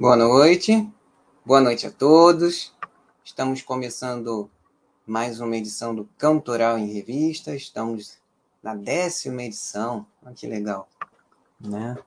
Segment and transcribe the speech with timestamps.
[0.00, 0.90] Boa noite,
[1.44, 2.74] boa noite a todos.
[3.22, 4.50] Estamos começando
[5.06, 7.54] mais uma edição do Cantoral em Revista.
[7.54, 8.16] Estamos
[8.62, 10.06] na décima edição.
[10.24, 10.88] Olha que legal,
[11.60, 11.98] né?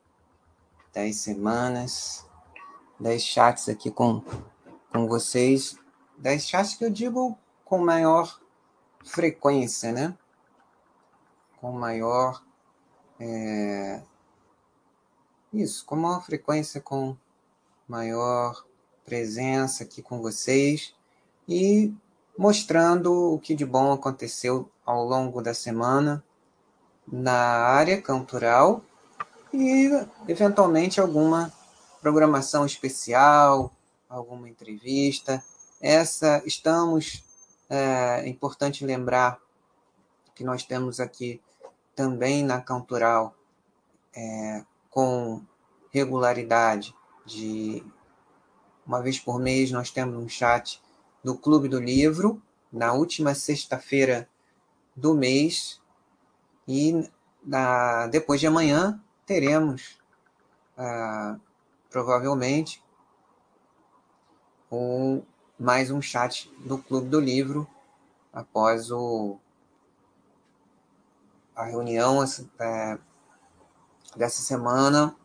[0.91, 2.25] Dez semanas,
[2.99, 4.23] dez chats aqui com,
[4.91, 5.77] com vocês.
[6.17, 8.41] Dez chats que eu digo com maior
[9.05, 10.17] frequência, né?
[11.61, 12.44] Com maior.
[13.19, 14.02] É...
[15.53, 17.16] Isso, com maior frequência, com
[17.94, 18.66] maior
[19.05, 20.95] presença aqui com vocês
[21.47, 21.94] e
[22.36, 26.23] mostrando o que de bom aconteceu ao longo da semana
[27.08, 28.81] na área cantoral
[29.53, 29.91] e
[30.27, 31.53] eventualmente alguma
[32.02, 33.71] programação especial,
[34.09, 35.44] alguma entrevista.
[35.80, 37.23] Essa estamos
[37.69, 39.39] é, é importante lembrar
[40.33, 41.39] que nós temos aqui
[41.95, 43.36] também na cantoral
[44.16, 45.44] é, com
[45.91, 47.83] regularidade de
[48.85, 50.81] uma vez por mês nós temos um chat
[51.23, 54.27] do Clube do Livro, na última sexta-feira
[54.95, 55.81] do mês,
[56.67, 57.09] e
[57.43, 59.97] na, depois de amanhã teremos,
[60.77, 61.38] ah,
[61.89, 62.83] provavelmente,
[64.71, 65.21] um,
[65.58, 67.67] mais um chat do Clube do Livro
[68.33, 69.37] após o,
[71.55, 72.23] a reunião
[72.59, 72.97] é,
[74.15, 75.15] dessa semana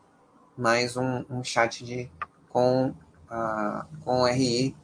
[0.59, 2.11] mais um, um chat de,
[2.49, 4.77] com, uh, com o RI,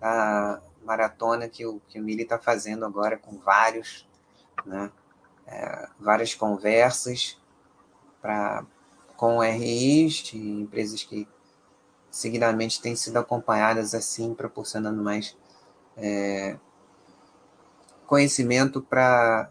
[0.00, 4.08] a maratona que o, que o Mili está fazendo agora com vários,
[4.64, 4.88] né,
[5.48, 7.36] é, várias conversas
[8.22, 8.64] pra,
[9.16, 11.28] com RIs de empresas que
[12.08, 15.36] seguidamente têm sido acompanhadas assim, proporcionando mais
[15.96, 16.56] é,
[18.06, 19.50] conhecimento para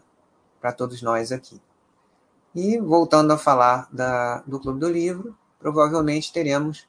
[0.74, 1.60] todos nós aqui.
[2.54, 5.36] E voltando a falar da, do Clube do Livro,
[5.66, 6.86] provavelmente teremos,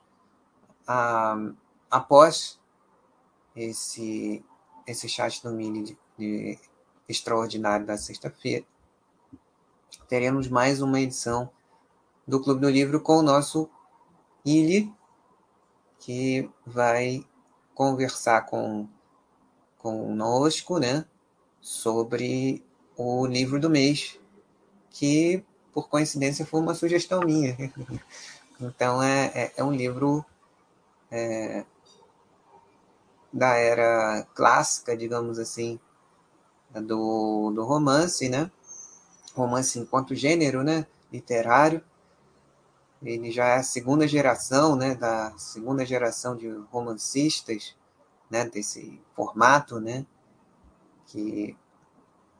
[0.87, 1.51] ah,
[1.89, 2.59] após
[3.55, 4.45] esse,
[4.85, 6.59] esse chat do Mini de, de
[7.09, 8.63] extraordinário da sexta-feira,
[10.07, 11.49] teremos mais uma edição
[12.27, 13.67] do Clube do Livro com o nosso
[14.45, 14.93] Ili,
[15.97, 17.25] que vai
[17.73, 18.87] conversar com
[19.79, 21.03] conosco, né,
[21.59, 22.63] sobre
[22.95, 24.19] o livro do mês,
[24.91, 27.57] que por coincidência foi uma sugestão minha.
[28.59, 30.25] Então é, é, é um livro
[31.11, 31.63] é,
[33.31, 35.79] da era clássica, digamos assim,
[36.73, 38.51] do, do romance, né?
[39.35, 40.87] Romance enquanto gênero, né?
[41.11, 41.83] Literário.
[43.01, 44.95] Ele já é a segunda geração, né?
[44.95, 47.75] Da segunda geração de romancistas,
[48.29, 48.45] né?
[48.45, 50.05] Desse formato, né?
[51.05, 51.55] Que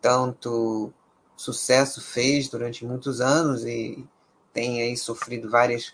[0.02, 0.92] tanto
[1.36, 4.04] sucesso fez durante muitos anos e
[4.52, 5.94] tem aí sofrido várias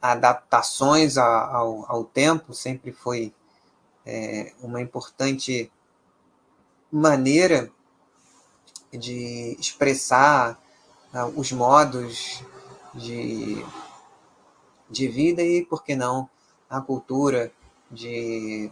[0.00, 3.34] adaptações ao, ao tempo, sempre foi
[4.04, 5.70] é, uma importante
[6.90, 7.70] maneira
[8.92, 10.58] de expressar
[11.12, 12.42] uh, os modos
[12.94, 13.64] de,
[14.88, 16.28] de vida e, por que não,
[16.70, 17.52] a cultura
[17.90, 18.70] de,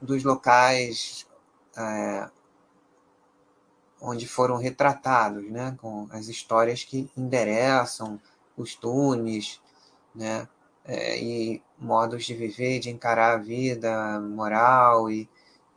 [0.00, 1.26] dos locais
[1.76, 2.30] é,
[4.00, 8.20] onde foram retratados, né, com as histórias que endereçam
[8.56, 9.60] costumes,
[10.14, 10.48] né?
[10.84, 15.28] É, e modos de viver, de encarar a vida, moral e,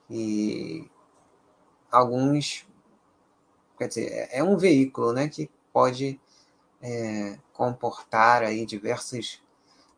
[0.09, 0.89] e
[1.91, 2.65] alguns,
[3.77, 6.19] quer dizer, é, é um veículo, né, que pode
[6.81, 9.41] é, comportar aí diversas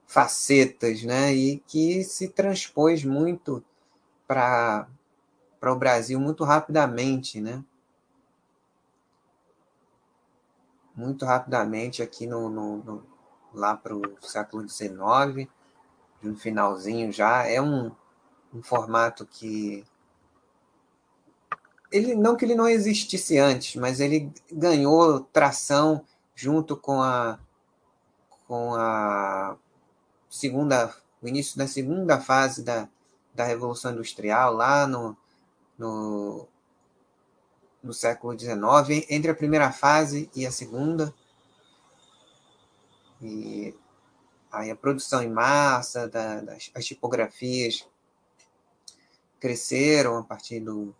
[0.07, 3.63] facetas, né, e que se transpôs muito
[4.27, 4.88] para
[5.59, 7.63] para o Brasil muito rapidamente, né?
[11.00, 13.04] Muito rapidamente aqui no, no, no
[13.54, 15.50] lá para o século XIX,
[16.22, 17.46] no finalzinho já.
[17.48, 17.92] É um,
[18.54, 19.86] um formato que
[21.90, 26.04] ele não que ele não existisse antes, mas ele ganhou tração
[26.36, 27.40] junto com a
[28.45, 29.56] com a
[30.30, 32.88] segunda o início da segunda fase da,
[33.34, 35.18] da revolução industrial lá no,
[35.78, 36.48] no
[37.81, 41.14] no século XIX, entre a primeira fase e a segunda.
[43.22, 43.74] E
[44.52, 47.88] aí a produção em massa, da, das, as tipografias
[49.40, 50.94] cresceram a partir do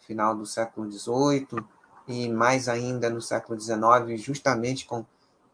[0.00, 1.62] final do século XVIII
[2.06, 5.04] e mais ainda no século XIX, justamente com,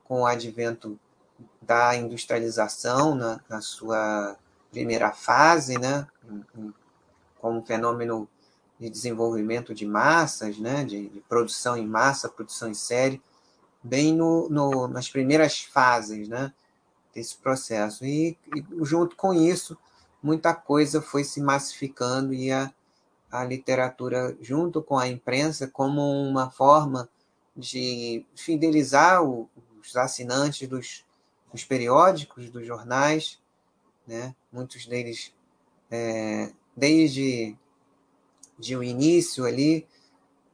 [0.05, 0.99] com o advento
[1.61, 4.37] da industrialização na, na sua
[4.71, 6.06] primeira fase, né,
[7.41, 8.29] como fenômeno
[8.79, 13.23] de desenvolvimento de massas, né, de, de produção em massa, produção em série,
[13.82, 16.53] bem no, no, nas primeiras fases, né,
[17.15, 18.05] desse processo.
[18.05, 19.76] E, e, junto com isso,
[20.23, 22.73] muita coisa foi se massificando e a,
[23.31, 27.09] a literatura, junto com a imprensa, como uma forma
[27.56, 29.49] de fidelizar o,
[29.82, 31.05] os assinantes dos,
[31.53, 33.38] dos periódicos, dos jornais,
[34.06, 34.35] né?
[34.53, 35.32] muitos deles,
[35.91, 37.56] é, desde
[38.59, 39.87] de o início ali,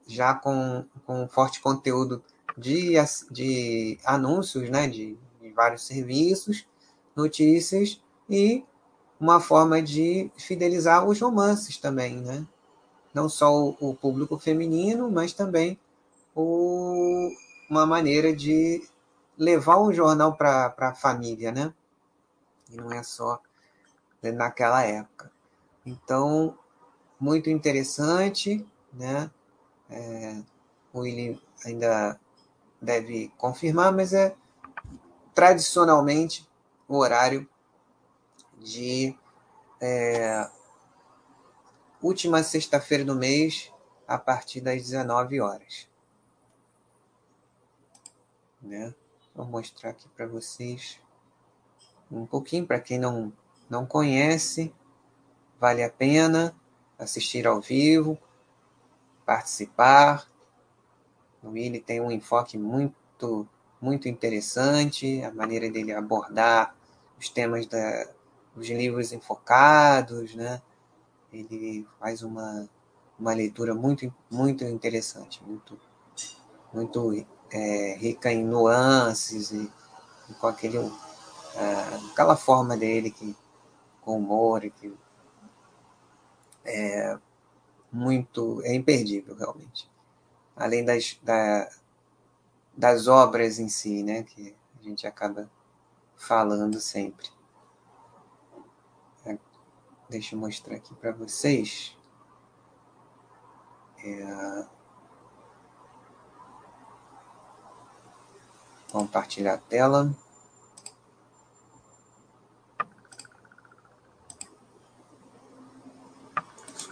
[0.06, 2.22] já com, com forte conteúdo
[2.56, 2.94] de,
[3.30, 4.88] de anúncios né?
[4.88, 6.66] de, de vários serviços,
[7.14, 8.64] notícias e
[9.20, 12.46] uma forma de fidelizar os romances também, né?
[13.12, 15.78] Não só o, o público feminino, mas também
[16.34, 17.30] o,
[17.68, 18.82] uma maneira de
[19.36, 21.74] levar o jornal para a família, né?
[22.70, 23.40] E não é só
[24.22, 25.30] naquela época.
[25.84, 26.56] Então,
[27.20, 29.30] muito interessante, né?
[29.90, 30.42] É,
[30.92, 32.18] o Willi ainda
[32.80, 34.34] deve confirmar, mas é
[35.34, 36.48] tradicionalmente
[36.88, 37.46] o horário
[38.58, 39.14] de
[39.80, 40.48] é,
[42.02, 43.70] última sexta-feira do mês,
[44.08, 45.88] a partir das 19 horas.
[48.60, 48.94] Né?
[49.34, 50.98] Vou mostrar aqui para vocês
[52.10, 53.32] um pouquinho, para quem não,
[53.68, 54.74] não conhece,
[55.60, 56.54] vale a pena
[57.00, 58.18] assistir ao vivo,
[59.24, 60.28] participar.
[61.42, 63.48] O Willi tem um enfoque muito,
[63.80, 66.74] muito interessante, a maneira dele abordar
[67.18, 68.06] os temas da,
[68.54, 70.60] dos livros enfocados, né?
[71.32, 72.68] Ele faz uma,
[73.18, 75.78] uma leitura muito, muito interessante, muito,
[76.72, 79.70] muito é, rica em nuances e,
[80.28, 80.90] e com aquele, uh,
[82.10, 83.36] aquela forma dele que,
[84.02, 84.92] com humor e que
[86.64, 87.18] é
[87.92, 89.90] muito é imperdível realmente.
[90.56, 91.70] Além das, da,
[92.76, 95.50] das obras em si né que a gente acaba
[96.16, 97.28] falando sempre.
[99.24, 99.38] É,
[100.08, 101.96] deixa eu mostrar aqui para vocês.
[104.04, 104.66] É,
[108.90, 110.14] compartilhar a tela.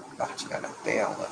[0.00, 1.30] Compartilhar a tela.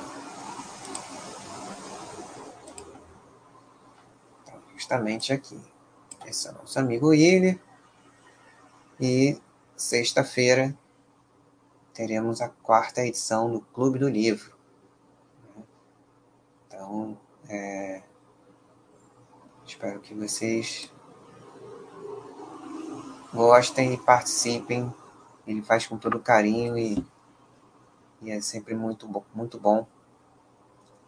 [4.43, 5.59] Então, justamente aqui.
[6.27, 7.59] Esse é o nosso amigo Willi.
[8.99, 9.41] E
[9.75, 10.77] sexta-feira
[11.91, 14.55] teremos a quarta edição do Clube do Livro.
[16.67, 17.17] Então,
[17.49, 18.03] é,
[19.65, 20.89] Espero que vocês
[23.33, 24.93] gostem e participem.
[25.45, 27.05] Ele faz com todo carinho e,
[28.21, 29.85] e é sempre muito bom, muito bom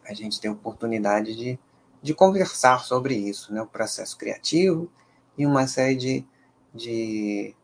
[0.06, 1.60] a gente ter oportunidade de,
[2.02, 3.62] de conversar sobre isso, né?
[3.62, 4.90] o processo criativo
[5.38, 6.26] e uma série de,
[6.74, 7.56] de,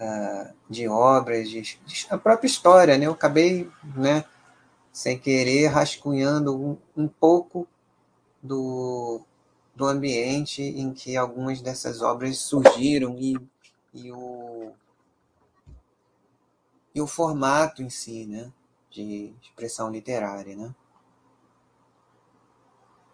[0.00, 2.98] uh, de obras, de, de, a própria história.
[2.98, 3.06] Né?
[3.06, 4.24] Eu acabei, né,
[4.92, 7.66] sem querer, rascunhando um, um pouco
[8.42, 9.22] do,
[9.74, 13.38] do ambiente em que algumas dessas obras surgiram e,
[13.94, 14.72] e, o,
[16.94, 18.52] e o formato em si, né,
[18.92, 20.74] de expressão literária, né.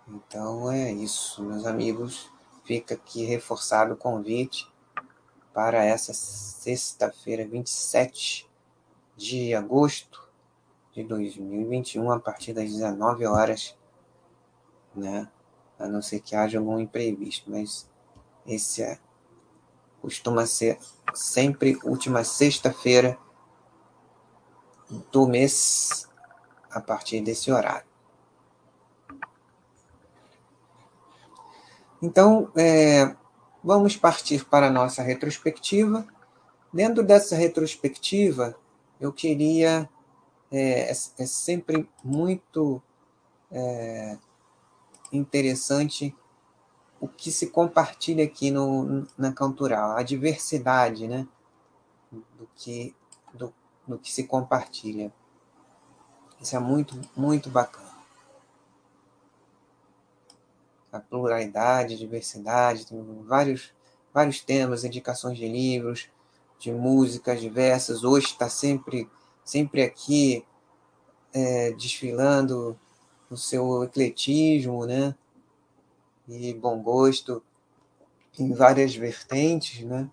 [0.09, 2.31] Então é isso, meus amigos.
[2.65, 4.71] Fica aqui reforçado o convite
[5.55, 8.49] para essa sexta-feira, 27
[9.17, 10.29] de agosto
[10.93, 13.77] de 2021, a partir das 19 horas,
[14.95, 15.29] né?
[15.79, 17.89] a não ser que haja algum imprevisto, mas
[18.47, 18.99] esse é,
[20.03, 20.79] costuma ser
[21.15, 23.19] sempre última sexta-feira
[25.11, 26.09] do mês
[26.71, 27.87] a partir desse horário.
[32.01, 33.15] Então, é,
[33.63, 36.07] vamos partir para a nossa retrospectiva.
[36.73, 38.57] Dentro dessa retrospectiva,
[39.01, 39.89] eu queria.
[40.51, 42.83] É, é, é sempre muito
[43.51, 44.17] é,
[45.13, 46.15] interessante
[47.01, 51.27] o que se compartilha aqui no, na Cantural, a diversidade né,
[52.11, 52.95] do, que,
[53.89, 55.11] do que se compartilha.
[56.41, 57.89] Isso é muito, muito bacana.
[60.93, 63.73] A pluralidade, a diversidade, tem vários,
[64.13, 66.09] vários temas, indicações de livros,
[66.59, 68.05] de músicas diversas.
[68.05, 69.11] Hoje está sempre,
[69.45, 70.45] sempre aqui
[71.33, 72.79] é, desfilando
[73.29, 75.15] no seu ecletismo, né?
[76.27, 77.43] E bom gosto
[78.39, 80.09] em várias vertentes, né?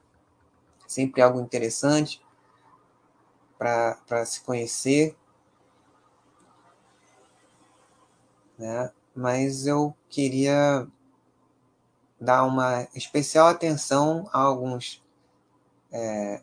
[0.87, 2.24] Sempre algo interessante
[4.05, 5.15] para se conhecer,
[8.57, 8.91] né?
[9.15, 10.87] Mas eu queria
[12.19, 15.03] dar uma especial atenção a alguns
[15.91, 16.41] é,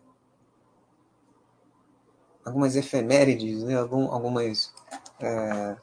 [2.45, 3.77] algumas efemérides, né?
[3.79, 4.75] Algum, algumas
[5.21, 5.77] é,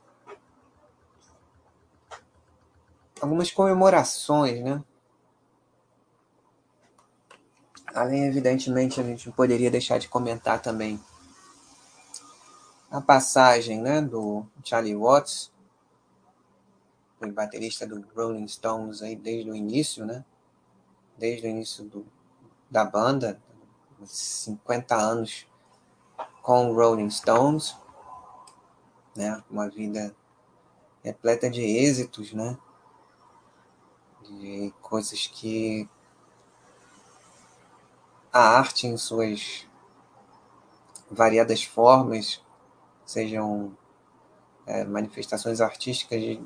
[3.21, 4.83] algumas comemorações, né?
[7.93, 10.99] Além, evidentemente, a gente não poderia deixar de comentar também
[12.91, 15.51] a passagem né, do Charlie Watts,
[17.19, 20.23] foi baterista do Rolling Stones aí desde o início, né?
[21.17, 22.05] Desde o início do,
[22.71, 23.41] da banda,
[24.05, 25.45] 50 anos
[26.41, 27.75] com Rolling Stones,
[29.13, 29.43] né?
[29.51, 30.15] Uma vida
[31.03, 32.57] repleta de êxitos, né?
[34.23, 35.89] De coisas que
[38.31, 39.67] a arte em suas
[41.11, 42.41] variadas formas,
[43.09, 43.75] sejam
[44.67, 46.39] é, manifestações artísticas de,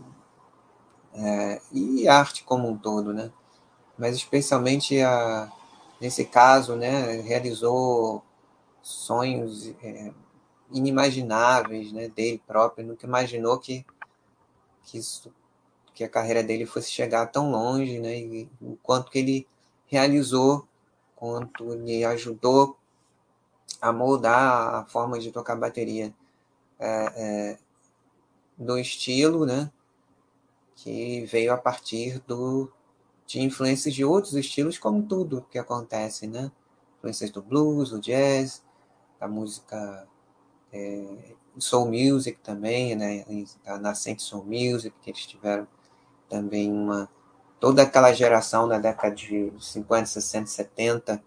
[1.13, 3.29] é, e arte como um todo, né?
[3.97, 5.51] Mas especialmente a,
[5.99, 8.23] nesse caso, né, realizou
[8.81, 10.13] sonhos é,
[10.71, 13.85] inimagináveis, né, dele próprio, nunca imaginou que
[14.85, 15.33] que isso,
[15.93, 19.47] que a carreira dele fosse chegar tão longe, né, e o quanto que ele
[19.87, 20.65] realizou,
[21.15, 22.77] quanto ele ajudou
[23.81, 26.13] a moldar a forma de tocar bateria
[26.83, 27.57] é, é,
[28.57, 29.71] do estilo, né,
[30.75, 32.69] que veio a partir do,
[33.25, 36.51] de influências de outros estilos, como tudo que acontece, né?
[36.97, 38.63] Influências do blues, do jazz,
[39.19, 40.07] da música
[40.73, 43.23] é, soul music também, né?
[43.65, 45.67] A nascente soul music, que eles tiveram
[46.29, 47.09] também uma
[47.59, 51.23] toda aquela geração na década de 50, 60, 70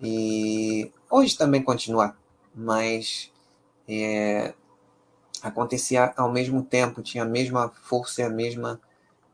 [0.00, 2.16] e hoje também continua,
[2.54, 3.32] mas
[3.88, 4.54] é,
[5.42, 8.80] acontecia ao mesmo tempo, tinha a mesma força e a mesma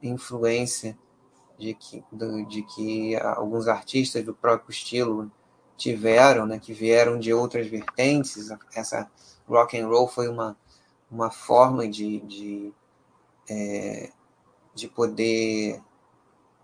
[0.03, 0.97] influência
[1.59, 2.05] de que,
[2.49, 5.31] de que alguns artistas do próprio estilo
[5.77, 8.49] tiveram, né, que vieram de outras vertentes.
[8.75, 9.11] Essa
[9.47, 10.57] rock and roll foi uma,
[11.11, 12.73] uma forma de, de,
[13.49, 14.11] é,
[14.75, 15.81] de poder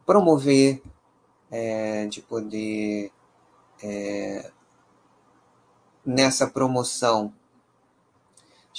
[0.05, 0.83] promover,
[1.51, 3.13] é, de poder
[3.83, 4.51] é,
[6.05, 7.33] nessa promoção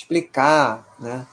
[0.01, 1.27] explicar, né?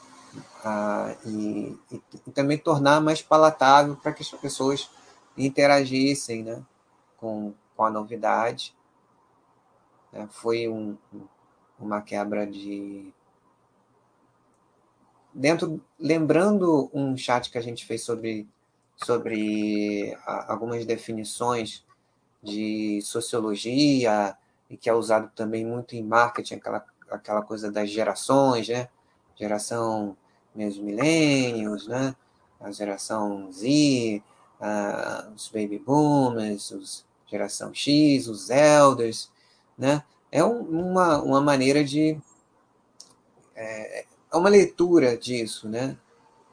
[0.65, 4.91] Ah, e, e, e, também tornar mais palatável para que as pessoas
[5.37, 6.63] interagissem né,
[7.17, 8.75] com, com a novidade.
[10.13, 10.97] É, foi um,
[11.79, 13.13] uma quebra de.
[15.33, 18.49] Dentro, lembrando um chat que a gente fez sobre,
[18.97, 21.85] sobre algumas definições
[22.43, 24.37] de sociologia
[24.69, 28.89] e que é usado também muito em marketing, aquela aquela coisa das gerações, né?
[29.37, 30.17] Geração
[30.55, 32.15] meus milênios, né?
[32.61, 34.23] A geração Z,
[34.61, 39.31] uh, os baby boomers, os geração X, os elders,
[39.77, 40.03] né?
[40.31, 42.19] É um, uma, uma maneira de
[43.55, 45.97] é, é uma leitura disso, né?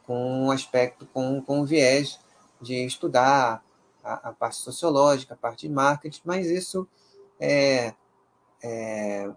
[0.06, 2.20] Com um aspecto, com, com um viés
[2.62, 3.64] de estudar
[4.04, 6.88] a, a parte sociológica, a parte de marketing, mas isso
[7.40, 7.94] é,
[8.62, 9.30] é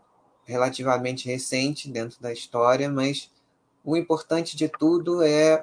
[0.48, 3.30] relativamente recente dentro da história, mas
[3.84, 5.62] o importante de tudo é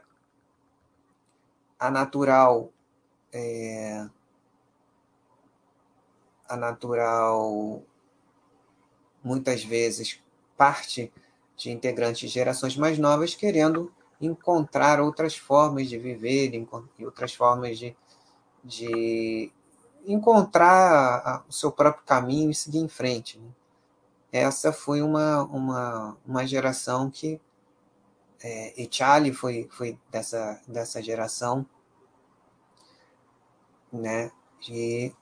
[1.79, 2.71] a natural
[3.33, 4.07] é,
[6.47, 7.81] a natural
[9.23, 10.21] muitas vezes
[10.55, 11.11] parte
[11.57, 16.53] de integrantes de gerações mais novas querendo encontrar outras formas de viver
[16.97, 17.95] e outras formas de,
[18.63, 19.51] de
[20.05, 23.39] encontrar o seu próprio caminho e seguir em frente.
[23.39, 23.49] Né?
[24.35, 27.39] Essa foi uma, uma, uma geração que.
[28.43, 31.65] É, e Charlie foi, foi dessa, dessa geração,
[33.91, 34.29] né?
[34.59, 35.15] Que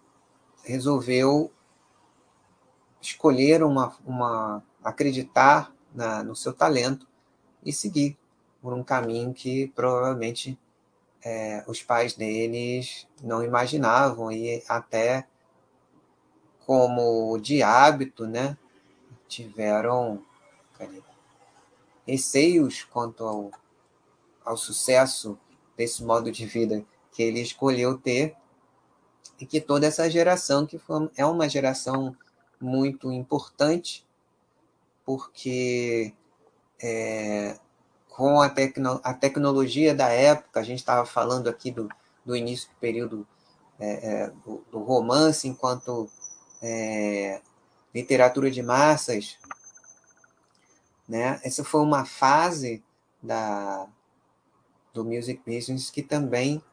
[0.63, 1.51] resolveu
[2.99, 7.07] escolher uma, uma acreditar na, no seu talento
[7.63, 8.17] e seguir
[8.61, 10.57] por um caminho que provavelmente
[11.23, 15.27] é, os pais deles não imaginavam e até
[16.65, 18.57] como de hábito, né?
[19.33, 20.23] Tiveram
[22.05, 23.51] receios quanto ao,
[24.45, 25.37] ao sucesso
[25.75, 28.35] desse modo de vida que ele escolheu ter
[29.39, 32.15] e que toda essa geração que foi, é uma geração
[32.59, 34.05] muito importante
[35.05, 36.13] porque
[36.81, 37.57] é,
[38.09, 41.89] com a, tecno, a tecnologia da época, a gente estava falando aqui do,
[42.25, 43.27] do início do período
[43.79, 46.09] é, é, do, do, romance enquanto
[46.61, 47.41] é,
[47.93, 49.37] literatura de massas,
[51.07, 51.39] né?
[51.43, 52.83] Essa foi uma fase
[53.21, 53.87] da
[54.93, 56.63] do music business que também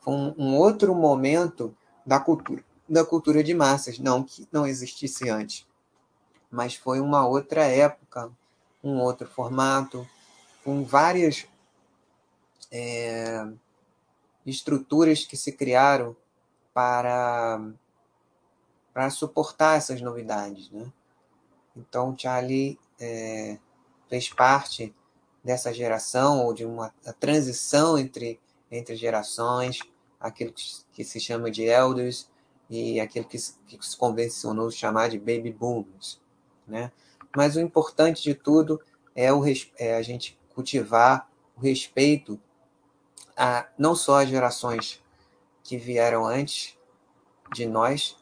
[0.00, 5.28] foi um, um outro momento da cultura da cultura de massas, não que não existisse
[5.28, 5.66] antes,
[6.50, 8.30] mas foi uma outra época,
[8.82, 10.08] um outro formato,
[10.64, 11.46] com várias
[12.70, 13.46] é,
[14.46, 16.16] estruturas que se criaram
[16.72, 17.60] para,
[18.98, 20.72] para suportar essas novidades.
[20.72, 20.92] Né?
[21.76, 23.56] Então, Charlie é,
[24.08, 24.92] fez parte
[25.44, 29.78] dessa geração, ou de uma transição entre, entre gerações,
[30.18, 32.28] aquilo que, que se chama de elders
[32.68, 33.38] e aquilo que,
[33.68, 36.20] que se convencionou chamar de baby boomers.
[36.66, 36.90] Né?
[37.36, 38.82] Mas o importante de tudo
[39.14, 39.44] é, o,
[39.78, 42.36] é a gente cultivar o respeito
[43.36, 45.00] a não só as gerações
[45.62, 46.76] que vieram antes
[47.54, 48.17] de nós,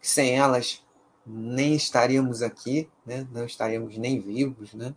[0.00, 0.82] sem elas
[1.26, 3.26] nem estaríamos aqui, né?
[3.30, 4.94] não estaríamos nem vivos, né?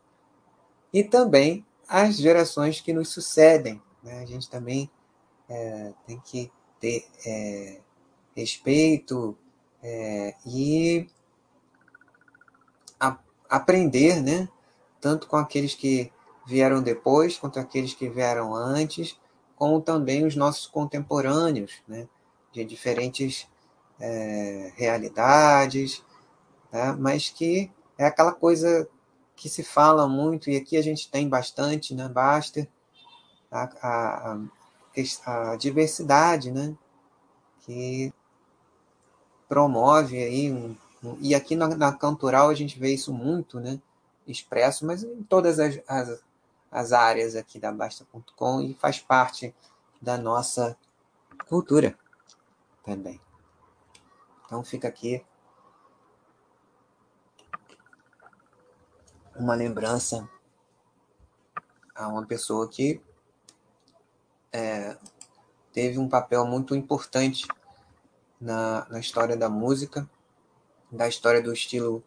[0.93, 3.81] e também as gerações que nos sucedem.
[4.01, 4.19] Né?
[4.19, 4.89] A gente também
[5.49, 7.81] é, tem que ter é,
[8.35, 9.37] respeito
[9.83, 11.07] é, e
[12.97, 14.47] a, aprender, né?
[15.01, 16.11] tanto com aqueles que
[16.47, 19.19] vieram depois, quanto aqueles que vieram antes,
[19.55, 22.07] como também os nossos contemporâneos, né?
[22.53, 23.47] de diferentes
[24.01, 26.03] é, realidades,
[26.71, 26.95] né?
[26.99, 28.89] mas que é aquela coisa
[29.35, 32.07] que se fala muito, e aqui a gente tem bastante, né?
[32.07, 32.67] Basta
[33.51, 34.37] a, a,
[35.25, 36.75] a, diversidade, né?
[37.61, 38.13] que
[39.47, 43.79] promove aí um, um, e aqui na, na Cantoral a gente vê isso muito, né?
[44.27, 46.23] expresso, mas em todas as, as,
[46.71, 49.53] as áreas aqui da Basta.com e faz parte
[50.01, 50.77] da nossa
[51.47, 51.97] cultura
[52.83, 53.19] também.
[54.51, 55.25] Então fica aqui
[59.33, 60.29] uma lembrança
[61.95, 63.01] a uma pessoa que
[64.51, 64.97] é,
[65.71, 67.47] teve um papel muito importante
[68.41, 70.05] na, na história da música,
[70.91, 72.03] da história do estilo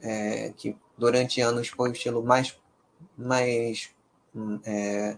[0.00, 2.60] é, que durante anos foi o estilo mais,
[3.16, 3.94] mais
[4.64, 5.16] é,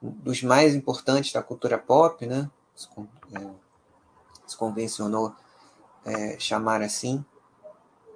[0.00, 2.50] dos mais importantes da cultura pop, né?
[2.74, 2.88] Se,
[3.34, 3.50] é,
[4.46, 5.36] se convencionou
[6.04, 7.24] é, chamar assim,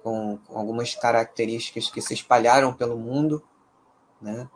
[0.03, 3.43] com, com, algumas características que se espalharam pelo mundo,
[4.21, 4.49] né?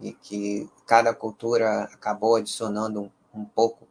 [0.00, 3.02] E que cada cultura acabou adicionando
[3.34, 3.86] um, um pouco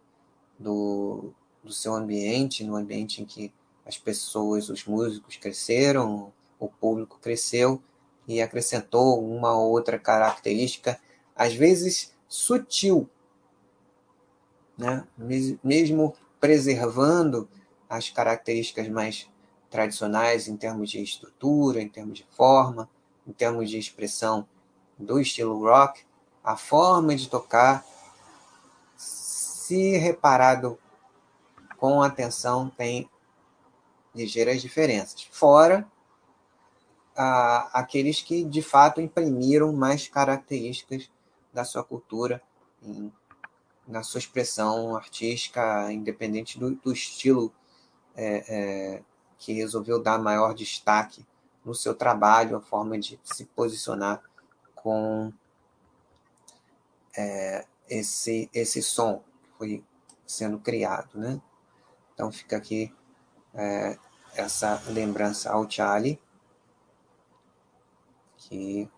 [0.58, 3.52] do, do seu ambiente, no ambiente em que
[3.86, 7.82] as pessoas, os músicos cresceram, o público cresceu
[8.28, 11.00] e acrescentou uma ou outra característica,
[11.36, 13.10] às vezes sutil,
[14.78, 15.08] né?
[15.64, 17.48] mesmo preservando
[17.90, 19.30] as características mais
[19.70, 22.90] tradicionais em termos de estrutura, em termos de forma,
[23.28, 24.48] em termos de expressão
[24.98, 26.06] do estilo rock,
[26.44, 27.84] a forma de tocar,
[28.96, 30.80] se reparado
[31.78, 33.10] com atenção, tem
[34.14, 35.28] ligeiras diferenças.
[35.32, 35.86] Fora
[37.16, 41.10] a, aqueles que de fato imprimiram mais características
[41.54, 42.42] da sua cultura
[42.82, 43.12] em,
[43.88, 47.54] na sua expressão artística, independente do, do estilo
[48.16, 49.04] é, é,
[49.38, 51.26] que resolveu dar maior destaque
[51.64, 54.22] no seu trabalho, a forma de se posicionar
[54.76, 55.34] com
[57.18, 59.84] é, esse, esse som que foi
[60.26, 61.18] sendo criado.
[61.18, 61.42] Né?
[62.14, 62.94] Então fica aqui
[63.54, 63.98] é,
[64.36, 66.20] essa lembrança ao Charlie
[68.38, 68.90] que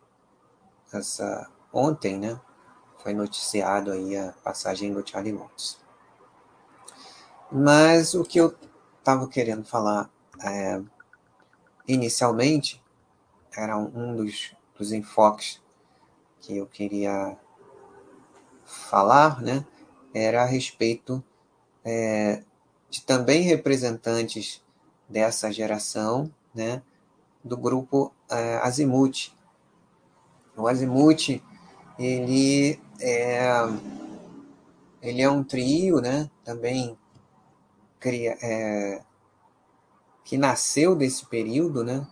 [0.92, 2.40] essa ontem, né,
[3.00, 5.80] foi noticiado aí a passagem do Charlie Watts.
[7.52, 8.54] Mas o que eu
[9.08, 10.10] estava querendo falar
[10.44, 10.82] é,
[11.88, 12.84] inicialmente
[13.56, 15.62] era um dos, dos enfoques
[16.42, 17.38] que eu queria
[18.66, 19.66] falar, né,
[20.14, 21.24] era a respeito
[21.86, 22.44] é,
[22.90, 24.62] de também representantes
[25.08, 26.82] dessa geração, né,
[27.42, 29.32] do grupo é, Azimuth,
[30.58, 31.42] o Azimuth,
[31.98, 33.48] ele é,
[35.02, 36.30] ele é um trio, né?
[36.44, 36.98] Também
[38.00, 39.02] cria, é,
[40.24, 42.06] que nasceu desse período, né?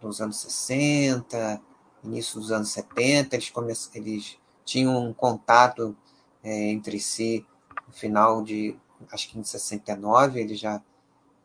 [0.00, 1.62] Dos anos 60,
[2.02, 5.96] início dos anos 70, eles, come, eles tinham um contato
[6.42, 7.46] é, entre si
[7.86, 8.76] no final de,
[9.12, 10.82] acho que em 69, eles já,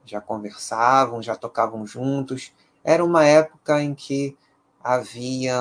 [0.06, 2.52] já conversavam, já tocavam juntos.
[2.84, 4.36] Era uma época em que
[4.84, 5.60] havia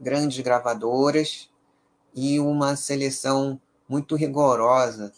[0.00, 1.50] grandes gravadoras
[2.14, 5.12] e uma seleção muito rigorosa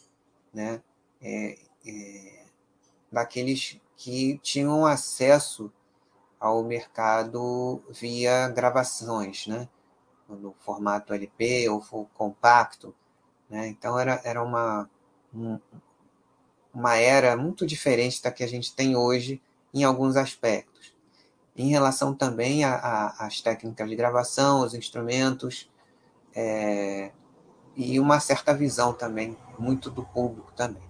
[0.56, 0.80] né,
[1.20, 2.44] é, é,
[3.12, 5.70] daqueles que tinham acesso
[6.40, 9.68] ao mercado via gravações, né,
[10.26, 11.82] no formato LP ou
[12.14, 12.94] compacto.
[13.50, 14.88] Né, então, era, era uma,
[15.34, 15.60] um,
[16.72, 19.42] uma era muito diferente da que a gente tem hoje
[19.74, 20.94] em alguns aspectos.
[21.54, 25.70] Em relação também às técnicas de gravação, os instrumentos,
[26.34, 27.12] é,
[27.76, 30.82] e uma certa visão também, muito do público também.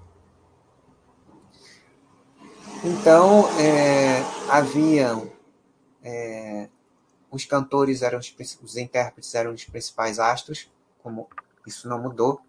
[2.84, 5.16] Então, é, havia
[6.02, 6.68] é,
[7.30, 10.70] os cantores eram os, os intérpretes eram os principais astros,
[11.02, 11.28] como
[11.66, 12.40] isso não mudou.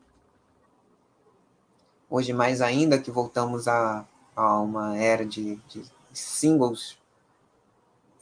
[2.10, 6.98] Hoje, mais ainda que voltamos a, a uma era de, de singles,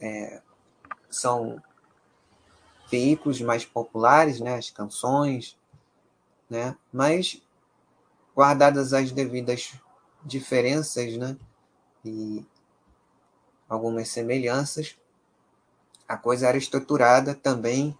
[0.00, 0.40] é,
[1.08, 1.62] são
[2.90, 5.56] veículos mais populares, né, as canções,
[6.48, 7.42] né, mas
[8.36, 9.72] guardadas as devidas
[10.22, 11.38] diferenças, né,
[12.04, 12.44] e
[13.66, 14.98] algumas semelhanças,
[16.06, 17.96] a coisa era estruturada também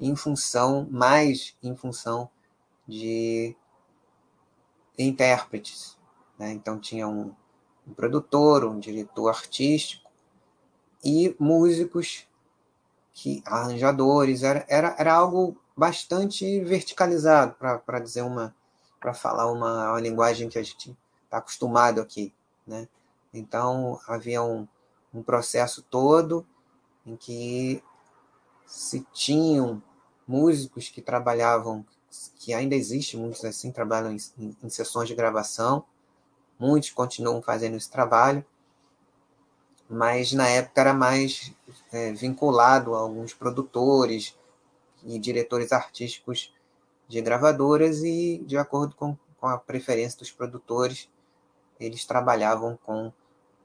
[0.00, 2.30] em função, mais em função
[2.86, 3.56] de
[4.98, 5.98] intérpretes.
[6.38, 6.52] Né?
[6.52, 7.34] Então tinha um,
[7.86, 10.10] um produtor, um diretor artístico
[11.04, 12.26] e músicos,
[13.12, 18.54] que arranjadores, era, era, era algo bastante verticalizado, para dizer uma,
[19.02, 22.32] para falar uma, uma linguagem que a gente está acostumado aqui.
[22.64, 22.88] Né?
[23.34, 24.66] Então havia um,
[25.12, 26.46] um processo todo
[27.04, 27.82] em que
[28.64, 29.82] se tinham
[30.26, 31.84] músicos que trabalhavam,
[32.36, 35.84] que ainda existe, muitos assim trabalham em, em, sessões de gravação,
[36.56, 38.44] muitos continuam fazendo esse trabalho,
[39.90, 41.52] mas na época era mais
[41.90, 44.38] é, vinculado a alguns produtores
[45.04, 46.54] e diretores artísticos
[47.12, 51.10] de gravadoras e de acordo com, com a preferência dos produtores,
[51.78, 53.12] eles trabalhavam com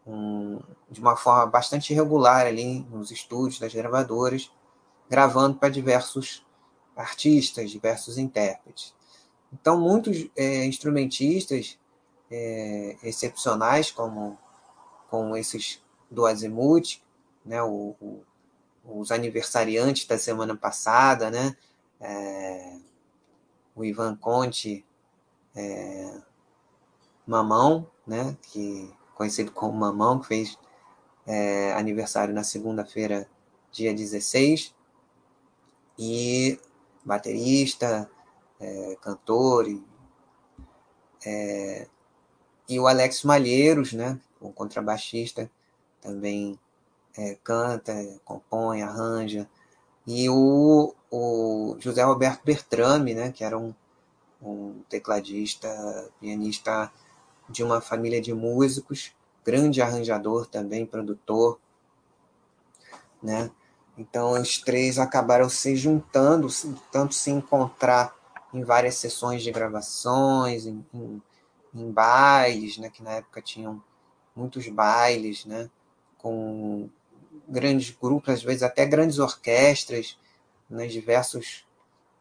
[0.05, 0.59] um,
[0.91, 4.51] de uma forma bastante regular ali nos estúdios das gravadoras,
[5.09, 6.45] gravando para diversos
[6.93, 8.93] artistas, diversos intérpretes.
[9.53, 11.79] Então, muitos é, instrumentistas
[12.29, 14.37] é, excepcionais, como,
[15.09, 15.81] como esses
[16.11, 17.01] do Azimuth,
[17.45, 18.23] né, o, o,
[18.83, 21.55] os aniversariantes da semana passada, né,
[22.01, 22.77] é,
[23.77, 24.83] o Ivan Conte
[25.55, 26.19] é,
[27.25, 30.57] Mamão, né, que conhecido como Mamão, que fez
[31.25, 33.29] é, aniversário na segunda-feira,
[33.71, 34.73] dia 16,
[35.99, 36.59] e
[37.05, 38.09] baterista,
[38.59, 39.83] é, cantor, e,
[41.25, 41.87] é,
[42.67, 45.49] e o Alex Malheiros, né, o contrabaixista,
[46.01, 46.59] também
[47.15, 47.93] é, canta,
[48.25, 49.47] compõe, arranja,
[50.07, 53.75] e o, o José Roberto Bertrame, né, que era um,
[54.41, 55.69] um tecladista,
[56.21, 56.89] pianista
[57.49, 59.11] de uma família de músicos,
[59.43, 61.59] grande arranjador também, produtor,
[63.21, 63.51] né?
[63.97, 66.47] Então os três acabaram se juntando,
[66.91, 68.15] tanto se encontrar
[68.53, 71.21] em várias sessões de gravações, em, em,
[71.73, 72.89] em bailes, né?
[72.89, 73.81] Que na época tinham
[74.35, 75.69] muitos bailes, né?
[76.17, 76.89] Com
[77.47, 80.17] grandes grupos, às vezes até grandes orquestras,
[80.69, 80.87] né?
[80.87, 81.65] diversos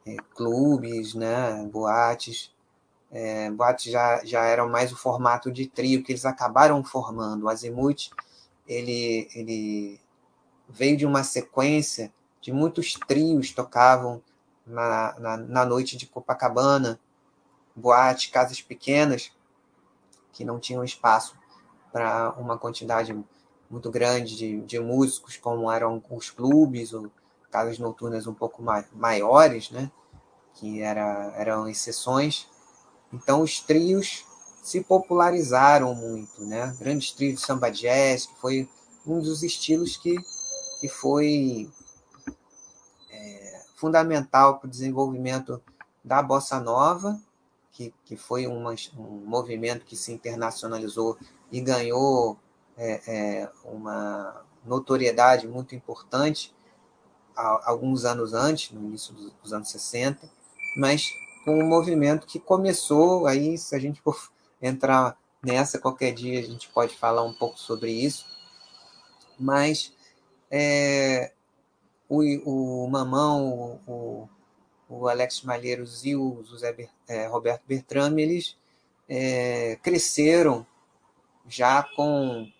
[0.06, 1.64] é, clubes, né?
[1.72, 2.54] Boates
[3.10, 7.44] é, boates já, já eram mais o formato de trio que eles acabaram formando.
[7.44, 8.10] O Azimuth
[8.66, 10.00] ele, ele
[10.68, 14.22] veio de uma sequência de muitos trios tocavam
[14.66, 16.98] na, na, na noite de Copacabana,
[17.74, 19.32] boate, casas pequenas
[20.32, 21.36] que não tinham espaço
[21.92, 23.16] para uma quantidade
[23.70, 27.10] muito grande de, de músicos, como eram os clubes ou
[27.50, 29.90] casas noturnas um pouco mai, maiores, né?
[30.54, 32.48] que era, eram exceções.
[33.12, 34.24] Então, os trios
[34.62, 36.74] se popularizaram muito, né?
[36.78, 38.68] Grandes trios de samba jazz, que foi
[39.06, 40.16] um dos estilos que,
[40.80, 41.70] que foi
[43.10, 45.62] é, fundamental para o desenvolvimento
[46.04, 47.20] da bossa nova,
[47.70, 51.16] que, que foi uma, um movimento que se internacionalizou
[51.52, 52.36] e ganhou
[52.76, 56.54] é, é, uma notoriedade muito importante
[57.36, 60.28] alguns anos antes, no início dos anos 60,
[60.78, 61.06] mas
[61.44, 64.16] com um movimento que começou, aí se a gente for
[64.60, 68.24] entrar nessa qualquer dia a gente pode falar um pouco sobre isso,
[69.38, 69.92] mas
[70.50, 71.32] é,
[72.08, 74.28] o, o Mamão, o,
[74.88, 78.56] o Alex Malheiros e o José Ber, é, Roberto Bertrame, eles
[79.08, 80.66] é, cresceram
[81.46, 82.50] já com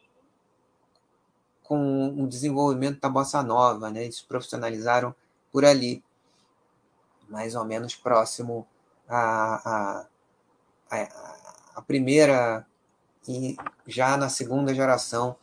[1.67, 4.05] com o desenvolvimento da bossa nova, né?
[4.05, 5.15] Eles profissionalizaram
[5.53, 6.03] por ali,
[7.29, 8.67] mais ou menos próximo
[9.09, 10.07] a,
[10.91, 11.09] a,
[11.75, 12.67] a primeira
[13.29, 15.37] e já na segunda geração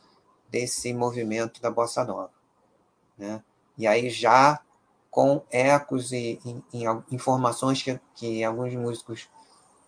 [0.50, 2.30] desse movimento da bossa nova,
[3.18, 3.42] né?
[3.76, 4.60] E aí já
[5.10, 6.84] com ecos e, e, e
[7.14, 9.28] informações que, que alguns músicos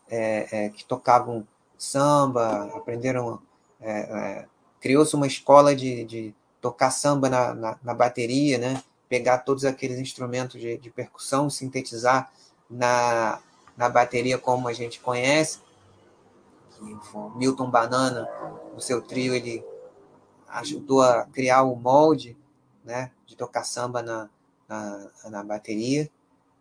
[0.08, 1.46] é, é, que tocavam
[1.78, 3.40] samba, aprenderam.
[3.80, 4.48] É, é,
[4.80, 8.82] Criou-se uma escola de, de tocar samba na, na, na, bateria, né?
[9.08, 12.30] pegar todos aqueles instrumentos de, de percussão, sintetizar
[12.68, 13.40] na,
[13.76, 15.60] na bateria como a gente conhece.
[17.36, 18.28] Milton Banana,
[18.74, 19.64] no seu trio, ele
[20.48, 22.36] ajudou a criar o molde
[22.84, 24.28] né, de tocar samba na,
[24.68, 26.10] na, na bateria.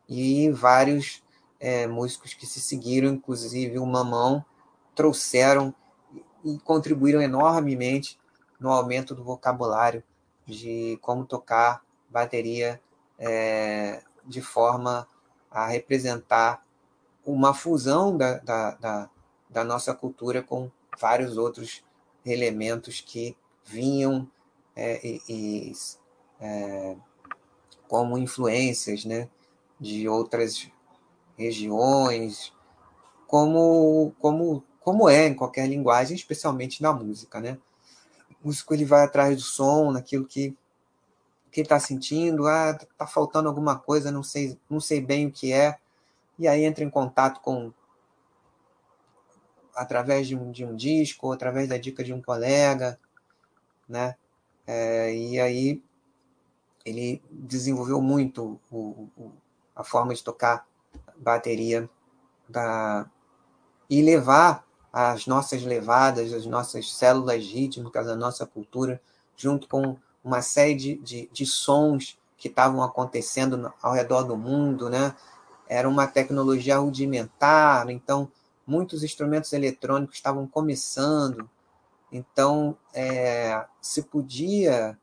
[0.08, 1.24] E vários
[1.60, 4.44] é, músicos que se seguiram, inclusive o Mamão,
[4.94, 5.74] trouxeram
[6.46, 8.20] e contribuíram enormemente
[8.60, 10.04] no aumento do vocabulário
[10.46, 12.80] de como tocar bateria
[13.18, 15.08] é, de forma
[15.50, 16.64] a representar
[17.26, 19.10] uma fusão da, da, da,
[19.50, 21.84] da, nossa cultura com vários outros
[22.24, 24.30] elementos que vinham
[24.76, 25.74] é, e,
[26.40, 26.96] é,
[27.88, 29.28] como influências né,
[29.80, 30.70] de outras
[31.38, 32.54] regiões,
[33.28, 37.42] como, como, como é em qualquer linguagem, especialmente na música.
[37.42, 37.58] Né?
[38.44, 40.56] O músico ele vai atrás do som, naquilo que
[41.52, 45.54] que está sentindo, ah, tá faltando alguma coisa, não sei, não sei bem o que
[45.54, 45.80] é,
[46.38, 47.72] e aí entra em contato com
[49.74, 53.00] através de um, de um disco, através da dica de um colega,
[53.88, 54.18] né?
[54.68, 55.82] É, e aí
[56.84, 59.32] ele desenvolveu muito o, o,
[59.74, 60.68] a forma de tocar
[61.16, 61.90] bateria
[62.50, 63.10] da,
[63.90, 64.65] e levar
[64.98, 69.02] as nossas levadas, as nossas células rítmicas, a nossa cultura,
[69.36, 74.90] junto com uma série de, de, de sons que estavam acontecendo ao redor do mundo,
[74.90, 75.14] né?
[75.68, 78.32] Era uma tecnologia rudimentar, então
[78.66, 81.50] muitos instrumentos eletrônicos estavam começando,
[82.10, 84.98] então é, se podia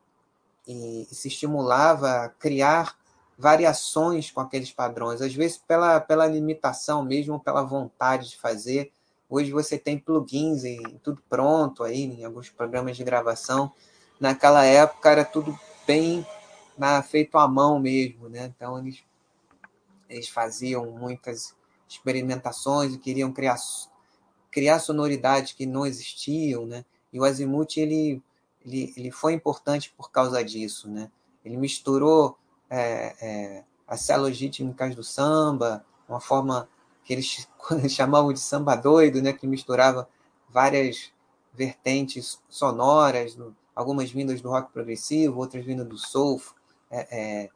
[0.67, 2.97] e, e, se estimulava a criar
[3.37, 8.91] variações com aqueles padrões, às vezes pela, pela limitação mesmo, pela vontade de fazer.
[9.35, 13.73] Hoje você tem plugins e tudo pronto aí em alguns programas de gravação
[14.19, 16.23] naquela época era tudo bem
[16.77, 18.53] na, feito à mão mesmo, né?
[18.55, 19.03] Então eles,
[20.07, 21.55] eles faziam muitas
[21.89, 23.55] experimentações e queriam criar,
[24.51, 26.85] criar sonoridades que não existiam, né?
[27.11, 28.21] E o Azimuth ele,
[28.63, 31.09] ele, ele foi importante por causa disso, né?
[31.43, 32.37] Ele misturou
[32.69, 36.69] é, é, as células rítmicas do samba, uma forma
[37.03, 37.47] que eles
[37.89, 39.33] chamavam de samba doido, né?
[39.33, 40.07] Que misturava
[40.49, 41.11] várias
[41.53, 46.41] vertentes sonoras no, algumas vindas do rock progressivo, outras vindas do soul,
[46.89, 47.49] é, é,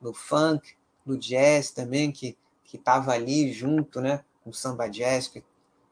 [0.00, 2.36] do funk, do jazz também, que
[2.72, 5.44] estava ali junto né, com o samba jazz, que,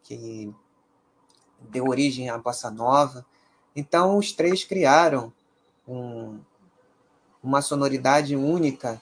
[0.02, 0.52] que
[1.60, 3.24] deu origem à bossa nova.
[3.74, 5.32] Então, os três criaram
[5.86, 6.40] um,
[7.42, 9.00] uma sonoridade única,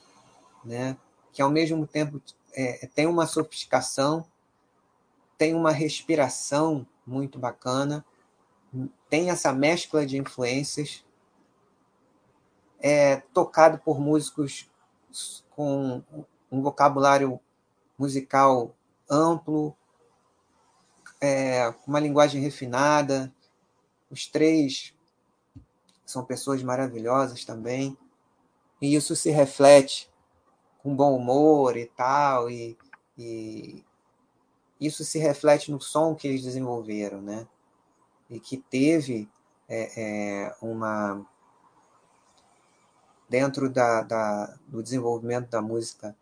[0.63, 0.97] né,
[1.33, 2.21] que ao mesmo tempo
[2.55, 4.27] é, tem uma sofisticação,
[5.39, 8.05] tem uma respiração muito bacana,
[9.09, 11.05] tem essa mescla de influências,
[12.79, 14.71] é tocado por músicos
[15.51, 16.03] com
[16.51, 17.41] um vocabulário
[17.99, 18.75] musical
[19.09, 19.77] amplo,
[21.21, 23.33] é, uma linguagem refinada.
[24.11, 24.95] Os três
[26.07, 27.97] são pessoas maravilhosas também,
[28.81, 30.10] e isso se reflete
[30.83, 32.77] com bom humor e tal, e,
[33.17, 33.85] e
[34.81, 37.47] isso se reflete no som que eles desenvolveram, né?
[38.31, 39.29] e que teve
[39.69, 41.27] é, é, uma
[43.29, 46.17] dentro da, da, do desenvolvimento da música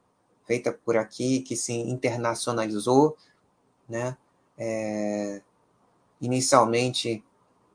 [0.46, 3.16] feita por aqui, que se internacionalizou,
[3.86, 4.16] né?
[4.56, 5.42] É,
[6.20, 7.22] inicialmente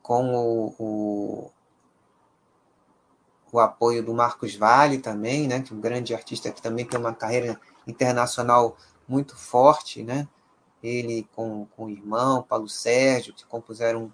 [0.02, 1.52] com o, o,
[3.54, 5.62] o, apoio do Marcos Vale também, né?
[5.62, 8.76] Que é um grande artista que também tem uma carreira internacional
[9.08, 10.28] muito forte, né?
[10.82, 14.12] Ele com, com o irmão, Paulo Sérgio, que compuseram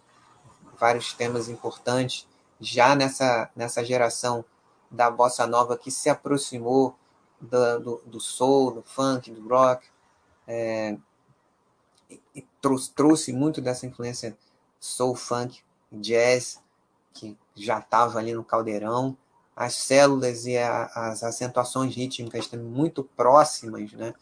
[0.80, 2.28] vários temas importantes
[2.60, 4.44] já nessa, nessa geração
[4.92, 6.96] da bossa nova que se aproximou
[7.40, 9.88] do, do, do soul, do funk, do rock,
[10.48, 10.98] é,
[12.36, 14.38] e trouxe, trouxe muito dessa influência
[14.80, 16.62] soul, funk, jazz,
[17.14, 19.18] que já estava ali no caldeirão,
[19.60, 24.14] as células e a, as acentuações rítmicas também muito próximas, né?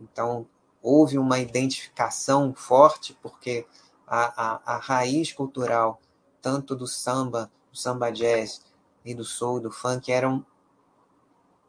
[0.00, 0.46] Então,
[0.80, 3.66] houve uma identificação forte, porque
[4.06, 6.00] a, a, a raiz cultural,
[6.40, 8.62] tanto do samba, do samba jazz
[9.04, 10.42] e do soul, do funk, eram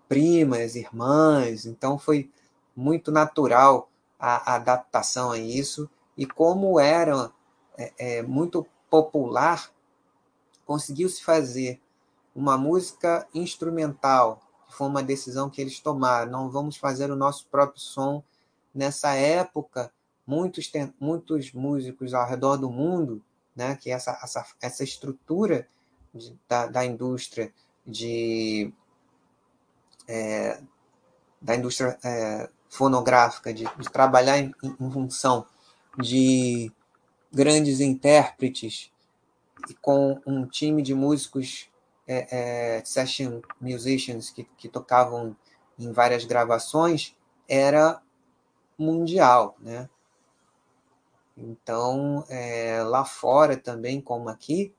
[0.07, 2.31] primas, irmãs, então foi
[2.73, 7.29] muito natural a, a adaptação a isso, e como era
[7.77, 9.69] é, é, muito popular,
[10.65, 11.81] conseguiu-se fazer
[12.39, 17.45] uma música instrumental, que foi uma decisão que eles tomaram, não vamos fazer o nosso
[17.47, 18.23] próprio som
[18.73, 19.91] nessa época.
[20.25, 23.21] Muitos, muitos músicos ao redor do mundo,
[23.55, 25.67] né, que essa, essa, essa estrutura
[26.13, 27.51] de, da, da indústria
[27.85, 28.73] de
[30.07, 30.61] é,
[31.41, 35.45] da indústria é, fonográfica, de, de trabalhar em, em, função
[35.97, 36.71] de
[37.31, 38.91] grandes intérpretes
[39.69, 41.68] e com um time de músicos
[42.11, 45.37] é, é, session musicians que, que tocavam
[45.77, 47.15] em várias gravações
[47.47, 48.01] era
[48.77, 49.87] mundial, né?
[51.37, 54.73] Então, é, lá fora também, como aqui,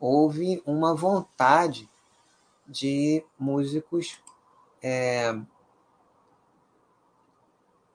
[0.00, 1.88] houve uma vontade
[2.66, 4.18] de músicos
[4.82, 5.38] é,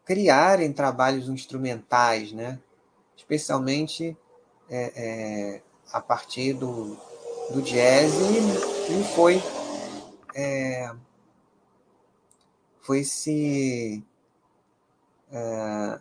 [0.05, 2.59] criarem trabalhos instrumentais, né?
[3.17, 4.17] especialmente
[4.69, 6.97] é, é, a partir do,
[7.51, 9.41] do jazz e, e foi
[10.33, 10.93] é,
[12.81, 14.03] foi se
[15.31, 15.99] é,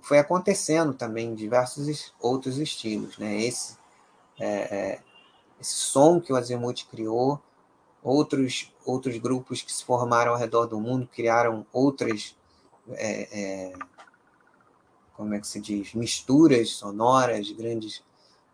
[0.00, 3.40] foi acontecendo também em diversos outros estilos, né?
[3.40, 3.76] Esse
[4.38, 5.00] é, é,
[5.60, 7.42] esse som que o Azimuth criou,
[8.02, 12.36] outros outros grupos que se formaram ao redor do mundo criaram outras
[12.90, 13.72] é, é,
[15.14, 18.04] como é que se diz misturas sonoras, grandes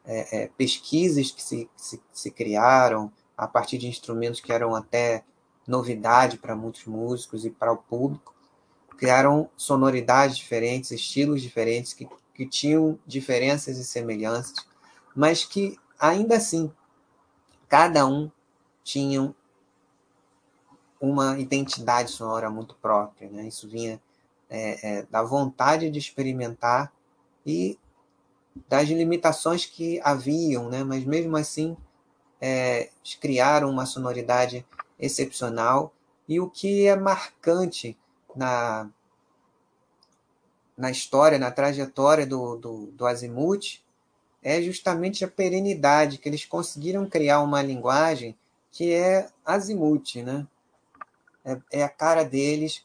[0.05, 5.25] é, é, pesquisas que se, se, se criaram a partir de instrumentos que eram até
[5.67, 8.35] novidade para muitos músicos e para o público,
[8.97, 14.55] criaram sonoridades diferentes, estilos diferentes, que, que tinham diferenças e semelhanças,
[15.15, 16.73] mas que, ainda assim,
[17.69, 18.31] cada um
[18.85, 19.35] tinha
[21.01, 23.29] uma identidade sonora muito própria.
[23.29, 23.49] Né?
[23.49, 24.01] Isso vinha
[24.49, 26.93] é, é, da vontade de experimentar
[27.45, 27.79] e
[28.69, 30.85] das limitações que haviam, né?
[30.85, 31.77] mas mesmo assim
[32.41, 34.67] é, criaram uma sonoridade
[34.99, 35.93] excepcional.
[36.29, 37.97] E o que é marcante
[38.35, 38.88] na,
[40.77, 43.83] na história, na trajetória do, do, do Azimuth,
[44.43, 48.37] é justamente a perenidade, que eles conseguiram criar uma linguagem
[48.73, 50.47] que é Azimuth, né?
[51.45, 52.85] É, é a cara deles,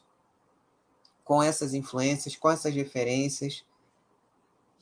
[1.24, 3.64] com essas influências, com essas referências,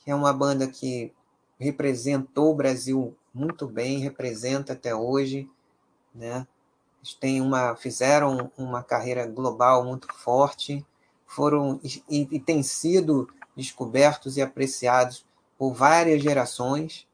[0.07, 1.13] é uma banda que
[1.59, 5.49] representou o Brasil muito bem, representa até hoje,
[6.15, 6.47] né?
[7.03, 10.85] Eles uma, fizeram uma carreira global muito forte,
[11.25, 15.25] foram e, e têm sido descobertos e apreciados
[15.57, 17.05] por várias gerações,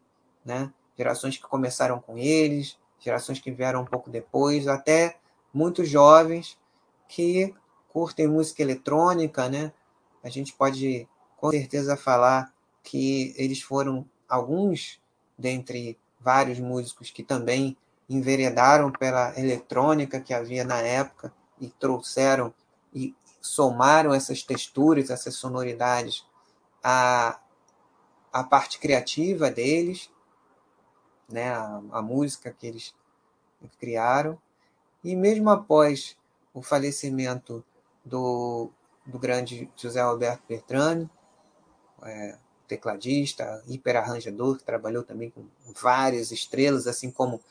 [0.46, 0.72] né?
[0.96, 5.18] Gerações que começaram com eles, gerações que vieram um pouco depois, até
[5.52, 6.58] muitos jovens
[7.08, 7.54] que
[7.90, 9.74] curtem música eletrônica, né?
[10.24, 12.53] A gente pode com certeza falar
[12.84, 15.02] que eles foram alguns
[15.38, 17.76] dentre vários músicos que também
[18.10, 22.54] enveredaram pela eletrônica que havia na época e trouxeram
[22.94, 26.26] e somaram essas texturas, essas sonoridades
[26.84, 27.40] à,
[28.32, 30.10] à parte criativa deles,
[31.30, 32.94] né, a, a música que eles
[33.80, 34.38] criaram.
[35.04, 36.18] E mesmo após
[36.54, 37.64] o falecimento
[38.06, 38.70] do,
[39.06, 41.10] do grande José Alberto Bertrand,
[42.04, 45.46] é, tecladista, hiperarranjador, que trabalhou também com
[45.82, 47.42] várias estrelas, assim como,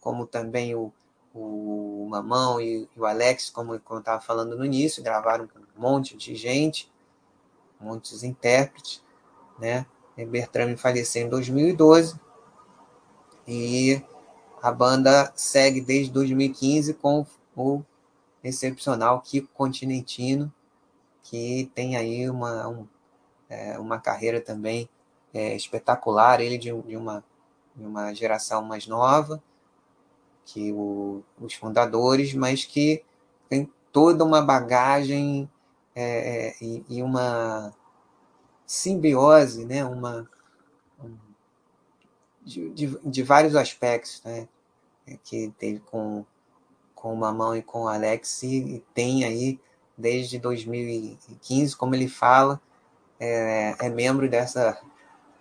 [0.00, 0.92] como também o,
[1.34, 5.58] o Mamão e, e o Alex, como, como eu estava falando no início, gravaram com
[5.58, 6.90] um monte de gente,
[7.80, 9.02] muitos intérpretes,
[9.58, 9.86] né?
[10.16, 12.20] E Bertrand faleceu em 2012
[13.46, 14.02] e
[14.62, 17.82] a banda segue desde 2015 com o
[18.44, 20.52] excepcional Kiko Continentino,
[21.22, 22.86] que tem aí uma, um,
[23.52, 24.88] é, uma carreira também
[25.34, 27.22] é, espetacular, ele de, de, uma,
[27.76, 29.42] de uma geração mais nova
[30.44, 33.04] que o, os fundadores, mas que
[33.48, 35.48] tem toda uma bagagem
[35.94, 37.74] é, é e, e, uma
[38.66, 39.84] simbiose, né?
[39.84, 40.28] uma,
[40.98, 41.16] um,
[42.42, 44.48] de, de, de, vários aspectos né?
[45.22, 46.24] que teve com,
[46.94, 49.60] com o Mamão e com o Alex, e tem aí
[49.96, 52.60] desde 2015, como ele fala,
[53.22, 54.76] é, é membro dessa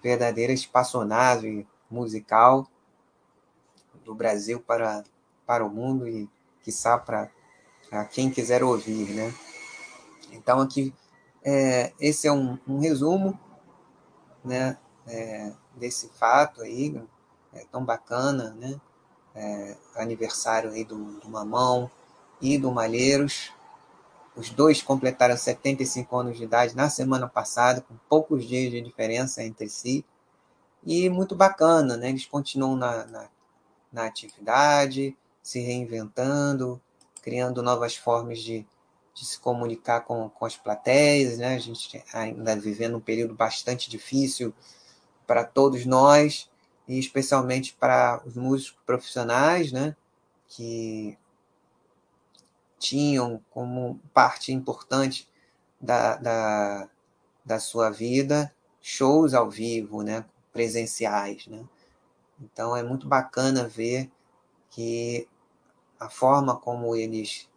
[0.04, 2.68] verdadeira espaçonave musical
[4.06, 5.04] do Brasil para,
[5.48, 6.30] para o mundo e,
[6.62, 7.28] quiçá, para
[8.12, 9.34] quem quiser ouvir, né?
[10.32, 10.94] Então, aqui,
[11.44, 13.38] é, esse é um, um resumo,
[14.46, 14.78] né,
[15.08, 17.02] é, desse fato aí,
[17.52, 18.80] é, tão bacana, né?
[19.34, 21.90] É, aniversário aí do, do Mamão
[22.40, 23.52] e do Malheiros,
[24.36, 29.44] os dois completaram 75 anos de idade na semana passada, com poucos dias de diferença
[29.44, 30.06] entre si.
[30.84, 32.10] E muito bacana, né?
[32.10, 33.30] Eles continuam na, na,
[33.92, 36.82] na atividade, se reinventando,
[37.22, 38.66] criando novas formas de,
[39.14, 41.56] de se comunicar com, com as plateias, né?
[41.56, 44.54] A gente ainda vivendo um período bastante difícil
[45.28, 46.50] para todos nós,
[46.88, 49.96] e especialmente para os músicos profissionais, né?
[50.48, 51.18] Que
[52.82, 55.30] tinham como parte importante
[55.80, 56.90] da, da,
[57.46, 60.26] da sua vida shows ao vivo, né?
[60.52, 61.64] Presenciais, né?
[62.42, 64.12] Então é muito bacana ver
[64.72, 65.28] que
[66.00, 67.48] a forma como eles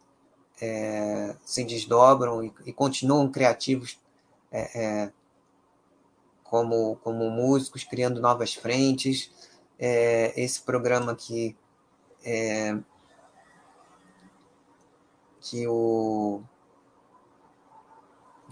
[0.61, 3.99] é, se desdobram e, e, continuam criativos
[4.51, 5.11] é, é,
[6.43, 9.31] como, como músicos, criando novas frentes.
[9.79, 11.57] É, esse programa aqui
[12.23, 12.77] é,
[15.45, 16.41] que o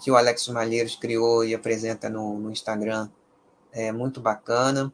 [0.02, 3.10] que o Alex Malheiros criou e apresenta no, no Instagram
[3.72, 4.94] é muito bacana.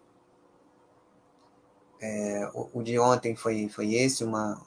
[2.00, 4.62] É, o, o, de ontem foi, foi esse, uma,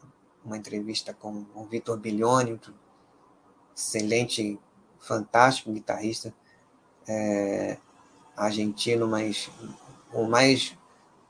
[0.45, 2.61] uma entrevista com o Vitor Bilione,
[3.75, 4.59] excelente,
[4.99, 6.35] fantástico guitarrista
[7.09, 7.79] é,
[8.37, 9.51] argentino, mas
[10.13, 10.77] o mais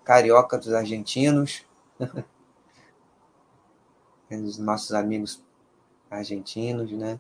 [0.05, 1.65] carioca dos argentinos.
[4.31, 5.45] Os nossos amigos
[6.13, 7.19] argentinos, né?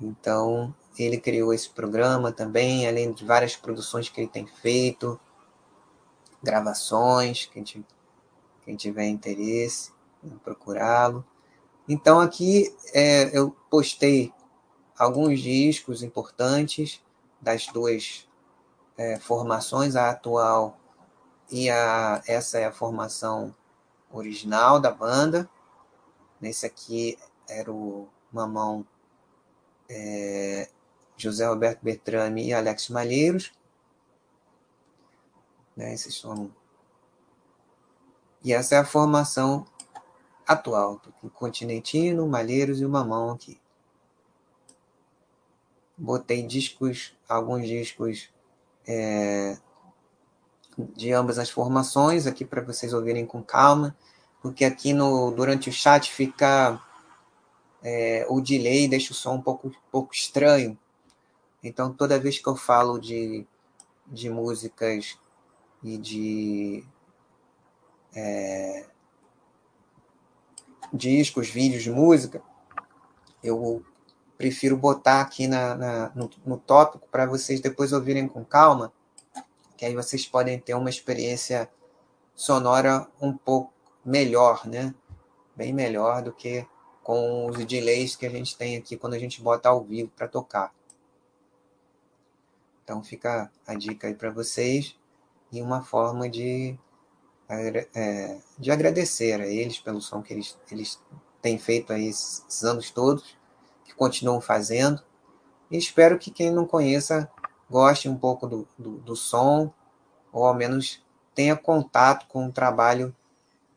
[0.00, 5.18] Então, ele criou esse programa também, além de várias produções que ele tem feito,
[6.42, 7.64] gravações, quem,
[8.64, 9.92] quem tiver interesse
[10.42, 11.24] procurá-lo.
[11.88, 14.32] Então aqui é, eu postei
[14.98, 17.02] alguns discos importantes
[17.40, 18.28] das duas
[18.96, 20.78] é, formações, a atual
[21.50, 23.54] e a, essa é a formação
[24.10, 25.48] original da banda.
[26.40, 27.18] Nesse aqui
[27.48, 28.86] era o Mamão
[29.88, 30.68] é,
[31.16, 33.52] José Roberto Bertrame e Alex Malheiros.
[35.76, 36.50] Né, esses são
[38.44, 39.66] e essa é a formação
[40.46, 43.60] atual, o Continentino, Malheiros e o Mamão aqui.
[45.96, 48.30] Botei discos, alguns discos
[48.86, 49.58] é,
[50.96, 53.96] de ambas as formações aqui para vocês ouvirem com calma,
[54.40, 56.80] porque aqui no durante o chat fica
[57.82, 60.78] é, o delay deixa o som um pouco, pouco estranho.
[61.62, 63.46] Então toda vez que eu falo de,
[64.06, 65.18] de músicas
[65.82, 66.84] e de
[68.14, 68.86] é,
[70.92, 72.42] discos, vídeos de música,
[73.42, 73.84] eu
[74.36, 78.92] prefiro botar aqui na, na no, no tópico para vocês depois ouvirem com calma,
[79.76, 81.68] que aí vocês podem ter uma experiência
[82.34, 83.72] sonora um pouco
[84.04, 84.94] melhor, né?
[85.56, 86.66] Bem melhor do que
[87.08, 90.28] com os delays que a gente tem aqui quando a gente bota ao vivo para
[90.28, 90.74] tocar.
[92.84, 94.94] Então fica a dica aí para vocês
[95.50, 96.78] e uma forma de
[97.48, 101.00] é, de agradecer a eles pelo som que eles, eles
[101.40, 103.38] têm feito aí esses anos todos,
[103.86, 105.02] que continuam fazendo.
[105.70, 107.26] E espero que quem não conheça
[107.70, 109.72] goste um pouco do, do, do som,
[110.30, 111.02] ou ao menos
[111.34, 113.16] tenha contato com um trabalho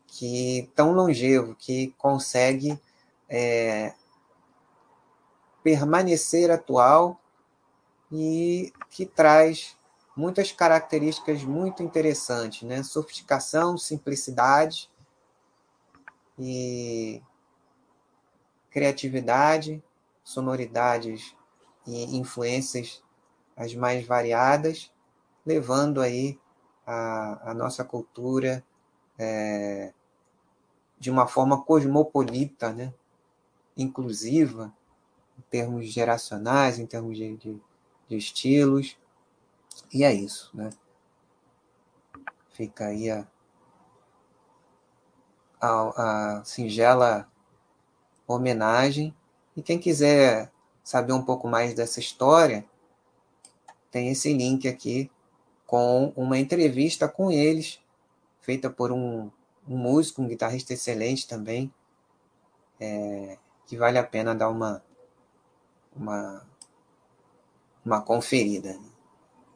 [0.06, 2.78] que tão longevo, que consegue
[3.34, 3.94] é,
[5.62, 7.18] permanecer atual
[8.12, 9.74] e que traz
[10.14, 12.82] muitas características muito interessantes, né?
[12.82, 14.90] Sofisticação, simplicidade
[16.38, 17.22] e
[18.70, 19.82] criatividade,
[20.22, 21.34] sonoridades
[21.86, 23.02] e influências
[23.56, 24.92] as mais variadas,
[25.44, 26.38] levando aí
[26.86, 28.62] a, a nossa cultura
[29.18, 29.94] é,
[30.98, 32.92] de uma forma cosmopolita, né?
[33.76, 34.72] Inclusiva,
[35.38, 37.60] em termos geracionais, em termos de, de,
[38.08, 38.96] de estilos,
[39.92, 40.70] e é isso, né?
[42.50, 43.26] Fica aí a,
[45.60, 47.30] a, a singela
[48.26, 49.14] homenagem.
[49.56, 50.50] E quem quiser
[50.82, 52.64] saber um pouco mais dessa história,
[53.90, 55.10] tem esse link aqui
[55.66, 57.80] com uma entrevista com eles,
[58.40, 59.30] feita por um,
[59.66, 61.72] um músico, um guitarrista excelente também,
[62.80, 63.38] é,
[63.72, 64.84] que vale a pena dar uma,
[65.96, 66.46] uma,
[67.82, 68.78] uma conferida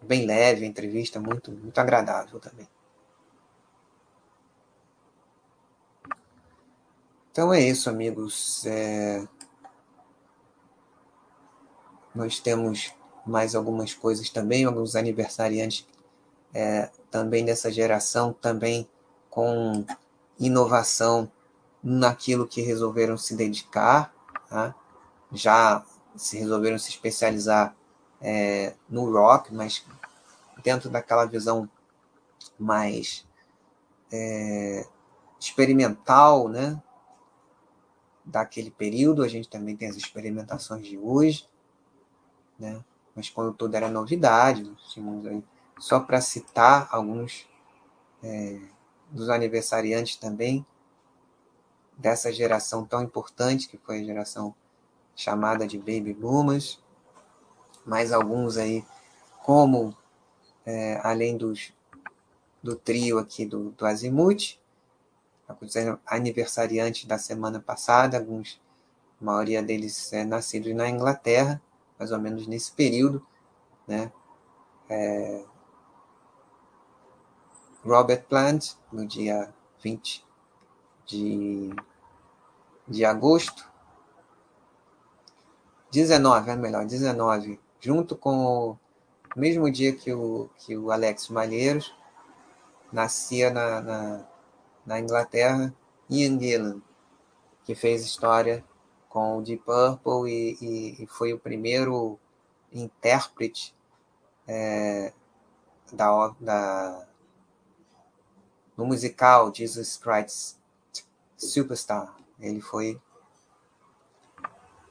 [0.00, 2.66] bem leve, entrevista muito, muito agradável também.
[7.30, 8.64] Então é isso, amigos.
[8.64, 9.28] É...
[12.14, 12.94] Nós temos
[13.26, 15.86] mais algumas coisas também, alguns aniversariantes
[16.54, 18.88] é, também dessa geração, também
[19.28, 19.84] com
[20.40, 21.30] inovação
[21.88, 24.12] naquilo que resolveram se dedicar,
[24.48, 24.74] tá?
[25.30, 27.76] já se resolveram se especializar
[28.20, 29.86] é, no rock, mas
[30.64, 31.70] dentro daquela visão
[32.58, 33.24] mais
[34.10, 34.84] é,
[35.38, 36.82] experimental, né?
[38.24, 41.48] daquele período, a gente também tem as experimentações de hoje,
[42.58, 42.84] né?
[43.14, 44.76] mas quando tudo era novidade,
[45.30, 45.44] aí,
[45.78, 47.48] só para citar alguns
[48.24, 48.60] é,
[49.08, 50.66] dos aniversariantes também,
[51.96, 54.54] dessa geração tão importante, que foi a geração
[55.14, 56.78] chamada de Baby Boomers,
[57.84, 58.84] mais alguns aí,
[59.42, 59.96] como,
[60.66, 61.72] é, além dos,
[62.62, 64.58] do trio aqui do, do Azimuth,
[66.04, 68.60] aniversariantes da semana passada, alguns,
[69.20, 71.62] a maioria deles é nascidos na Inglaterra,
[71.98, 73.24] mais ou menos nesse período,
[73.86, 74.12] né?
[74.88, 75.44] É,
[77.84, 80.25] Robert Plant, no dia 20
[81.06, 81.70] de,
[82.86, 83.70] de agosto,
[85.90, 88.78] 19, é melhor, 19, junto com o
[89.36, 91.94] mesmo dia que o, que o Alex Malheiros,
[92.92, 94.26] nascia na, na,
[94.84, 95.74] na Inglaterra,
[96.10, 96.82] Ian Gillan,
[97.64, 98.64] que fez história
[99.08, 102.18] com o Deep Purple e, e, e foi o primeiro
[102.72, 103.74] intérprete
[104.46, 105.12] é,
[105.92, 107.06] da, da,
[108.76, 110.56] no musical Jesus Christ
[111.36, 112.14] Superstar.
[112.38, 113.00] Ele foi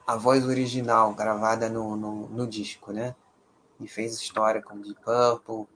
[0.06, 3.16] a voz original gravada no, no, no disco, né?
[3.80, 5.68] E fez história com Deep Purple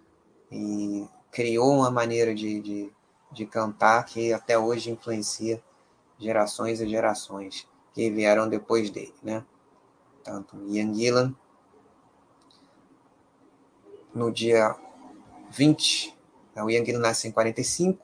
[0.51, 2.93] e criou uma maneira de, de,
[3.32, 5.61] de cantar que até hoje influencia
[6.17, 9.43] gerações e gerações que vieram depois dele, né?
[10.24, 11.36] Tanto Ian Gillan,
[14.13, 14.76] no dia
[15.51, 16.15] 20,
[16.55, 16.63] né?
[16.63, 17.99] o Ian Gillan nasce em 45,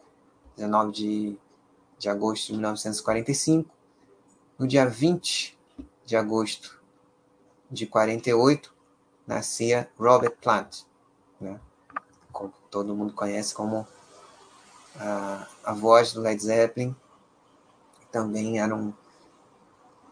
[0.55, 1.39] 19 de,
[2.05, 3.69] de agosto de 1945.
[4.59, 5.57] No dia 20
[6.05, 6.79] de agosto
[7.69, 8.71] de 48,
[9.25, 10.83] nascia Robert Plant,
[11.41, 11.59] né?
[12.31, 13.87] como todo mundo conhece como
[14.95, 16.95] a, a voz do Led Zeppelin.
[18.11, 18.93] Também era um.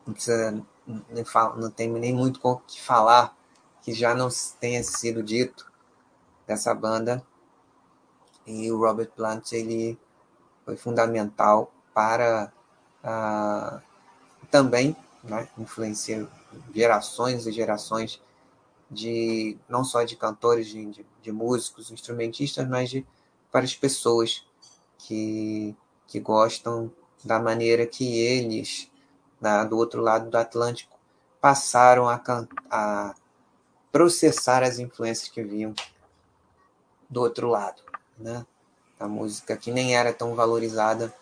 [0.06, 0.66] Não, precisa,
[1.10, 3.38] nem fala, não tem nem muito o que falar
[3.84, 4.30] que já não
[4.60, 5.72] tenha sido dito
[6.48, 7.24] dessa banda.
[8.48, 9.98] E o Robert Plant ele
[10.66, 12.52] foi fundamental para
[13.04, 13.82] uh,
[14.50, 16.28] também né, influenciar
[16.74, 18.22] gerações e gerações
[18.90, 23.06] de não só de cantores, de, de, de músicos, instrumentistas, mas de
[23.52, 24.46] várias pessoas
[24.98, 25.76] que,
[26.08, 26.92] que gostam
[27.24, 28.90] da maneira que eles,
[29.70, 30.98] do outro lado do Atlântico,
[31.42, 32.22] passaram a,
[32.70, 33.16] a
[33.92, 35.74] processar as influências que vinham
[37.10, 37.82] do outro lado.
[38.18, 38.46] Né?
[39.00, 41.14] A música que nem era tão valorizada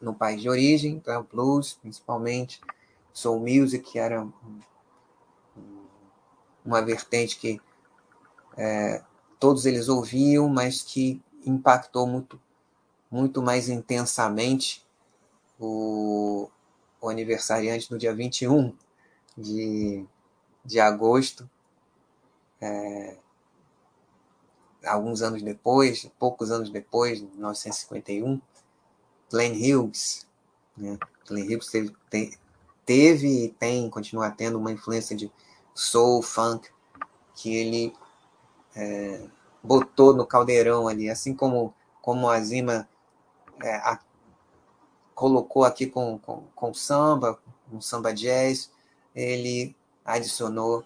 [0.00, 2.60] no país de origem, então, blues principalmente,
[3.12, 4.26] soul music, que era
[6.64, 7.60] uma vertente que
[8.56, 9.02] é,
[9.38, 12.40] todos eles ouviam, mas que impactou muito,
[13.10, 14.86] muito mais intensamente
[15.58, 16.48] o,
[17.00, 18.74] o aniversariante no dia 21
[19.36, 20.04] de,
[20.64, 21.48] de agosto,
[22.60, 23.16] é,
[24.84, 28.40] alguns anos depois, poucos anos depois, 1951,
[29.30, 30.26] Glenn Hughes.
[30.76, 30.98] Né?
[31.26, 31.96] Glenn Hughes teve,
[32.84, 35.30] teve e tem, continua tendo uma influência de
[35.74, 36.68] soul, funk,
[37.34, 37.94] que ele
[38.74, 39.28] é,
[39.62, 42.88] botou no caldeirão ali, assim como, como a Zima
[43.62, 43.98] é, a,
[45.14, 47.38] colocou aqui com, com, com samba,
[47.72, 48.70] um samba jazz,
[49.14, 49.74] ele
[50.04, 50.84] adicionou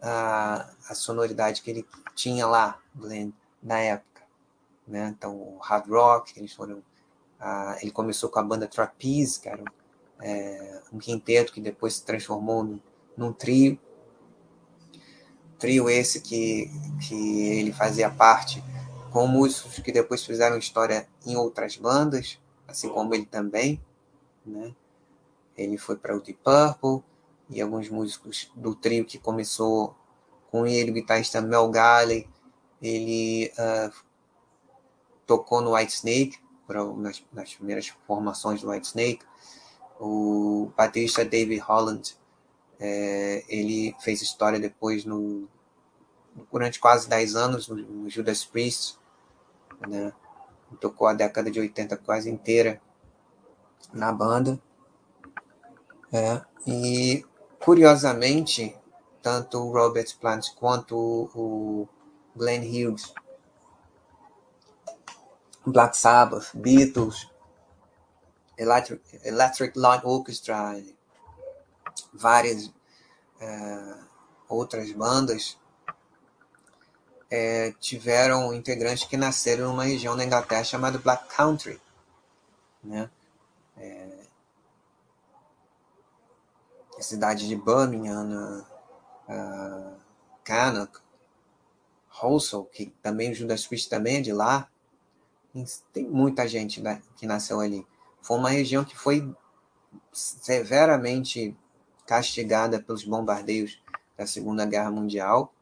[0.00, 3.32] a, a sonoridade que ele tinha lá, Glenn,
[3.62, 4.22] na época.
[4.86, 5.14] Né?
[5.16, 6.82] Então, o hard rock, eles foram.
[7.44, 11.96] A, ele começou com a banda Trapeze, que era um, é, um quinteto que depois
[11.96, 12.80] se transformou num,
[13.14, 13.78] num trio.
[15.58, 16.70] Trio esse que,
[17.06, 18.64] que ele fazia parte
[19.12, 23.78] com músicos que depois fizeram história em outras bandas, assim como ele também.
[24.44, 24.74] Né?
[25.54, 27.04] Ele foi para o Deep Purple
[27.50, 29.94] e alguns músicos do trio que começou
[30.50, 32.26] com ele, o guitarrista Mel Galley,
[32.80, 33.92] ele uh,
[35.26, 36.38] tocou no White Snake,
[36.96, 39.24] nas, nas, primeiras formações do White Snake.
[40.00, 42.16] O baterista David Holland,
[42.80, 45.48] é, ele fez história depois no,
[46.50, 48.98] durante quase 10 anos no, no Judas Priest,
[49.88, 50.12] né?
[50.80, 52.80] tocou a década de 80 quase inteira
[53.92, 54.60] na banda.
[56.12, 57.24] É, e
[57.58, 58.76] curiosamente,
[59.22, 60.96] tanto o Robert Plant quanto
[61.34, 61.88] o,
[62.36, 63.12] Glenn Hughes,
[65.66, 67.28] Black Sabbath, Beatles,
[68.56, 70.82] Electric, Electric Light Orchestra,
[72.12, 72.70] várias
[73.40, 73.94] é,
[74.48, 75.58] outras bandas
[77.30, 81.80] é, tiveram integrantes que nasceram numa região da Inglaterra chamada Black Country,
[82.82, 83.10] né?
[83.76, 84.24] É,
[86.96, 88.64] a cidade de Birmingham,
[89.28, 89.96] uh,
[90.44, 91.00] Cannock,
[92.22, 94.68] Housel, que também o Judas Priest também é de lá.
[95.92, 97.86] Tem muita gente né, que nasceu ali.
[98.20, 99.32] Foi uma região que foi
[100.12, 101.56] severamente
[102.06, 103.80] castigada pelos bombardeios
[104.16, 105.52] da Segunda Guerra Mundial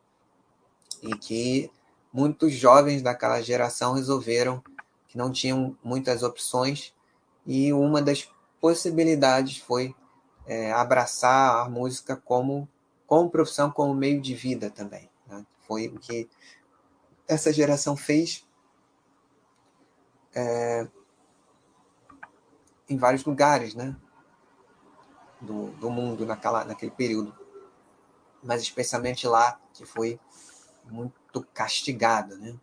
[1.03, 1.71] e que
[2.13, 4.63] muitos jovens daquela geração resolveram
[5.09, 6.95] que não tinham muitas opções
[7.47, 8.29] e uma das
[8.61, 9.95] possibilidades foi
[10.47, 12.69] é, abraçar a música como
[13.07, 15.11] como profissão, como meio de vida também.
[15.27, 15.45] Né?
[15.67, 16.31] Foi o que
[17.29, 18.43] essa geração fez
[20.35, 20.87] é,
[22.89, 23.97] em vários lugares, né?
[25.41, 27.35] Do, do mundo naquela, naquele período,
[28.43, 30.21] mas especialmente lá que foi
[30.85, 32.55] muito castigado, né?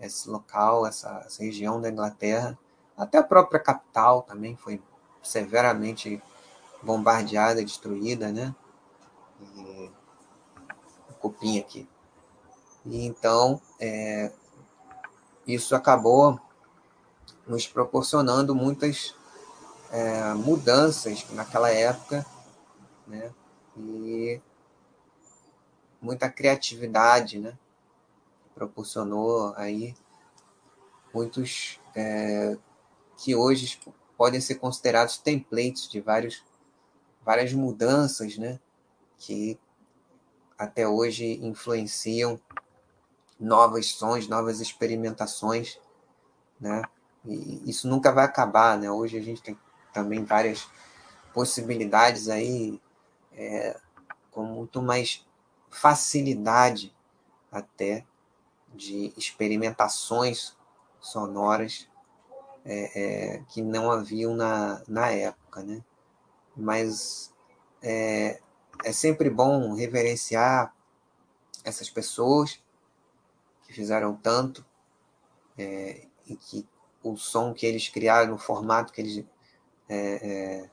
[0.00, 2.58] Esse local, essa, essa região da Inglaterra,
[2.96, 4.82] até a própria capital também foi
[5.22, 6.22] severamente
[6.82, 8.54] bombardeada, destruída, né?
[9.40, 9.90] E,
[11.20, 11.88] cupim aqui.
[12.84, 14.32] E então, é,
[15.46, 16.40] isso acabou
[17.46, 19.14] nos proporcionando muitas
[19.90, 22.26] é, mudanças naquela época,
[23.06, 23.32] né?
[23.76, 24.40] E
[26.00, 27.56] muita criatividade, né?
[28.54, 29.94] Proporcionou aí
[31.12, 32.56] muitos é,
[33.16, 33.80] que hoje
[34.16, 36.44] podem ser considerados templates de vários,
[37.24, 38.58] várias mudanças, né?
[39.18, 39.58] Que
[40.58, 42.40] até hoje influenciam
[43.38, 45.78] novos sons, novas experimentações,
[46.58, 46.82] né?
[47.26, 48.90] E isso nunca vai acabar, né?
[48.90, 49.58] Hoje a gente tem
[49.92, 50.68] também várias
[51.32, 52.80] possibilidades aí
[53.32, 53.78] é,
[54.30, 55.26] com muito mais
[55.70, 56.94] facilidade
[57.50, 58.04] até
[58.74, 60.56] de experimentações
[61.00, 61.88] sonoras
[62.64, 65.82] é, é, que não haviam na, na época, né?
[66.56, 67.32] Mas
[67.82, 68.40] é,
[68.84, 70.74] é sempre bom reverenciar
[71.64, 72.62] essas pessoas
[73.62, 74.64] que fizeram tanto
[75.58, 76.66] é, e que
[77.12, 79.24] o som que eles criaram, o formato que eles
[79.88, 80.70] é, é,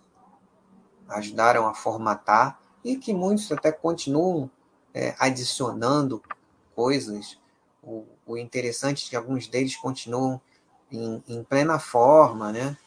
[1.09, 4.49] ajudaram a formatar e que muitos até continuam
[4.93, 6.21] é, adicionando
[6.75, 7.39] coisas.
[7.81, 10.41] O, o, interessante é que alguns deles continuam
[10.91, 12.77] em, em plena forma, né?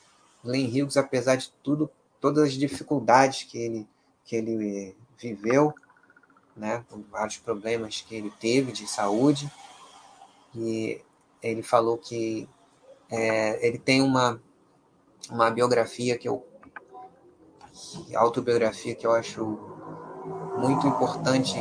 [0.45, 1.91] Glenn Hughes, apesar de tudo,
[2.21, 3.89] todas as dificuldades que ele,
[4.25, 5.75] que ele viveu,
[6.57, 6.85] né?
[7.11, 9.51] Vários problemas que ele teve de saúde,
[10.55, 11.03] e
[11.43, 12.49] ele falou que
[13.11, 14.41] é, ele tem uma,
[15.31, 16.47] uma biografia que eu
[18.15, 19.45] autobiografia que eu acho
[20.59, 21.55] muito importante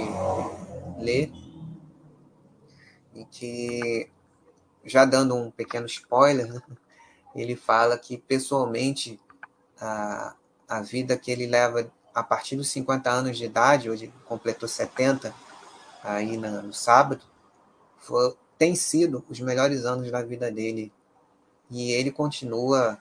[0.97, 1.29] ler
[3.13, 4.09] e que
[4.85, 6.61] já dando um pequeno spoiler né,
[7.35, 9.19] ele fala que pessoalmente
[9.79, 10.35] a,
[10.69, 15.33] a vida que ele leva a partir dos 50 anos de idade hoje completou 70
[16.01, 17.21] aí no sábado
[18.05, 20.93] foi, tem sido os melhores anos da vida dele.
[21.69, 22.99] E ele continua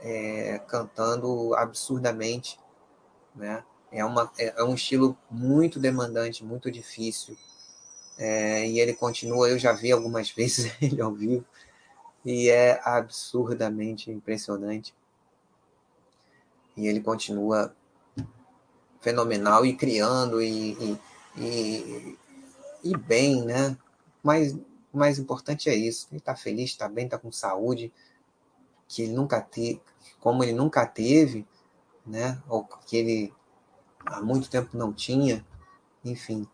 [0.00, 2.58] é, cantando absurdamente.
[3.34, 3.62] Né?
[3.90, 7.36] É, uma, é, é um estilo muito demandante, muito difícil.
[8.18, 11.44] É, e ele continua, eu já vi algumas vezes ele ao vivo,
[12.24, 14.94] e é absurdamente impressionante.
[16.76, 17.74] E ele continua
[19.00, 20.98] fenomenal e criando e, e,
[21.38, 22.18] e,
[22.84, 23.76] e bem, né?
[24.22, 24.56] Mas
[24.96, 26.08] o mais importante é isso.
[26.10, 27.92] Ele está feliz, está bem, está com saúde,
[28.88, 29.80] que ele nunca teve,
[30.18, 31.46] como ele nunca teve,
[32.06, 32.42] né?
[32.48, 33.34] Ou que ele
[34.06, 35.44] há muito tempo não tinha,
[36.04, 36.48] enfim.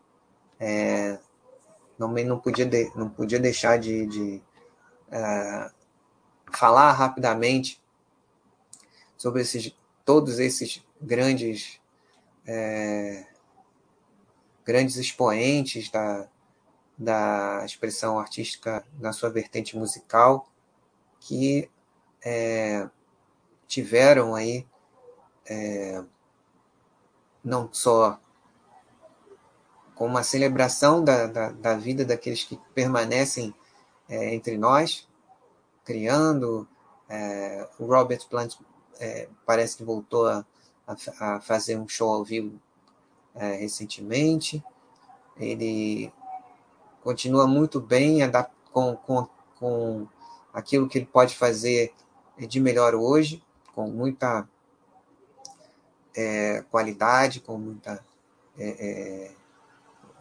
[0.59, 1.19] É,
[1.97, 4.41] também não podia, de, não podia deixar de, de
[5.09, 5.71] é,
[6.51, 7.81] falar rapidamente
[9.15, 9.73] sobre esses,
[10.03, 11.79] todos esses grandes
[12.45, 13.25] é,
[14.65, 16.27] grandes expoentes da,
[16.97, 20.47] da expressão artística na sua vertente musical,
[21.19, 21.69] que
[22.23, 22.87] é,
[23.67, 24.67] tiveram aí
[25.45, 26.03] é,
[27.43, 28.19] não só
[29.95, 33.53] com uma celebração da, da, da, vida daqueles que permanecem
[34.09, 35.07] é, entre nós,
[35.83, 36.67] criando.
[37.09, 38.55] É, o Robert Plant
[38.99, 40.45] é, parece que voltou a,
[40.87, 42.59] a, a, fazer um show ao vivo
[43.35, 44.63] é, recentemente.
[45.37, 46.11] Ele
[47.03, 48.19] continua muito bem
[48.71, 49.27] com, com,
[49.59, 50.07] com
[50.53, 51.93] aquilo que ele pode fazer
[52.37, 53.43] de melhor hoje,
[53.75, 54.47] com muita
[56.15, 58.03] é, qualidade, com muita
[58.57, 59.31] é, é,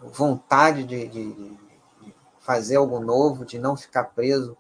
[0.03, 1.59] vontade de, de, de,
[2.41, 4.57] fazer algo novo, de não ficar preso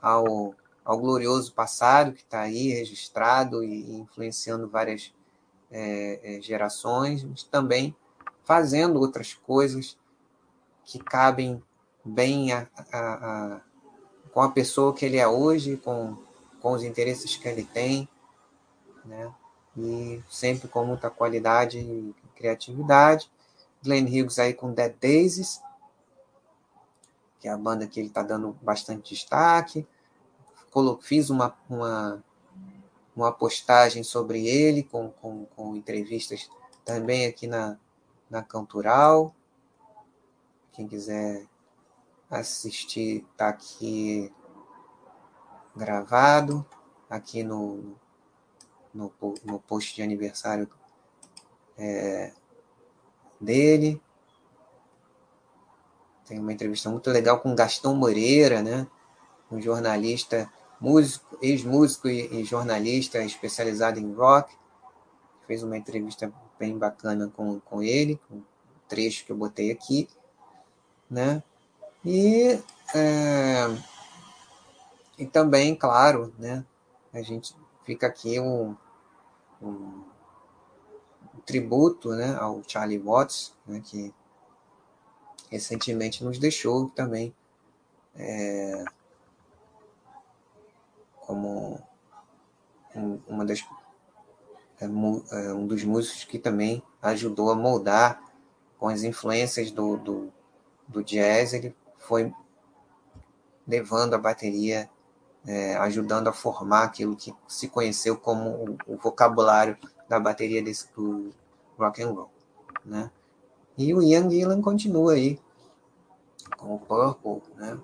[0.00, 0.54] ao,
[0.84, 5.14] ao glorioso passado que está aí registrado e influenciando várias
[5.70, 7.94] é, é, gerações, mas também
[8.42, 9.96] fazendo outras coisas
[10.84, 11.62] que cabem
[12.04, 13.60] bem a, a, a,
[14.32, 16.16] com a pessoa que ele é hoje, com,
[16.60, 18.08] com os interesses que ele tem,
[19.04, 19.32] né?
[19.76, 23.30] E sempre com muita qualidade e criatividade.
[23.82, 25.60] Glenn Hughes aí com Dead Daisies,
[27.40, 29.86] que é a banda que ele está dando bastante destaque.
[31.00, 32.22] Fiz uma, uma,
[33.16, 36.48] uma postagem sobre ele, com, com, com entrevistas
[36.84, 37.76] também aqui na,
[38.30, 39.34] na Cantural.
[40.72, 41.46] Quem quiser
[42.30, 44.32] assistir, está aqui
[45.76, 46.64] gravado,
[47.08, 47.94] aqui no,
[48.92, 49.12] no,
[49.44, 50.68] no post de aniversário
[51.76, 52.32] é,
[53.40, 54.00] dele.
[56.26, 58.86] Tem uma entrevista muito legal com Gastão Moreira, né?
[59.50, 60.50] um jornalista,
[60.80, 64.56] músico, ex-músico e, e, jornalista especializado em rock.
[65.46, 68.42] Fez uma entrevista bem bacana com, com ele, um
[68.88, 70.08] trecho que eu botei aqui.
[71.12, 71.42] Né?
[72.02, 72.58] E,
[72.94, 73.66] é,
[75.18, 76.64] e também, claro, né?
[77.12, 77.54] a gente
[77.84, 78.74] fica aqui um,
[79.60, 80.02] um
[81.44, 84.12] tributo né, ao Charlie Watts, né, que
[85.50, 87.34] recentemente nos deixou também
[88.14, 88.84] é,
[91.26, 91.80] como
[92.94, 93.64] um, uma das,
[94.80, 98.22] é, é, um dos músicos que também ajudou a moldar
[98.78, 100.32] com as influências do, do,
[100.88, 102.32] do jazz, ele foi
[103.66, 104.88] levando a bateria,
[105.46, 109.76] é, ajudando a formar aquilo que se conheceu como o, o vocabulário
[110.08, 111.32] da bateria desse, do
[111.78, 112.30] rock and roll,
[112.84, 113.10] né?
[113.76, 115.40] E o Ian Gillan continua aí
[116.58, 117.78] com o Purple, né?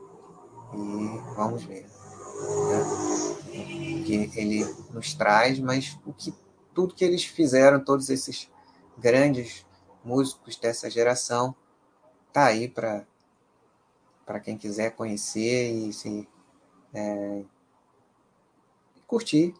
[0.74, 2.82] E vamos ver né?
[3.50, 6.34] o que ele nos traz, mas o que
[6.74, 8.48] tudo que eles fizeram, todos esses
[8.96, 9.66] grandes
[10.04, 11.54] músicos dessa geração,
[12.38, 13.04] tá aí para
[14.24, 16.28] para quem quiser conhecer e se
[16.92, 17.42] é,
[19.06, 19.54] curtir,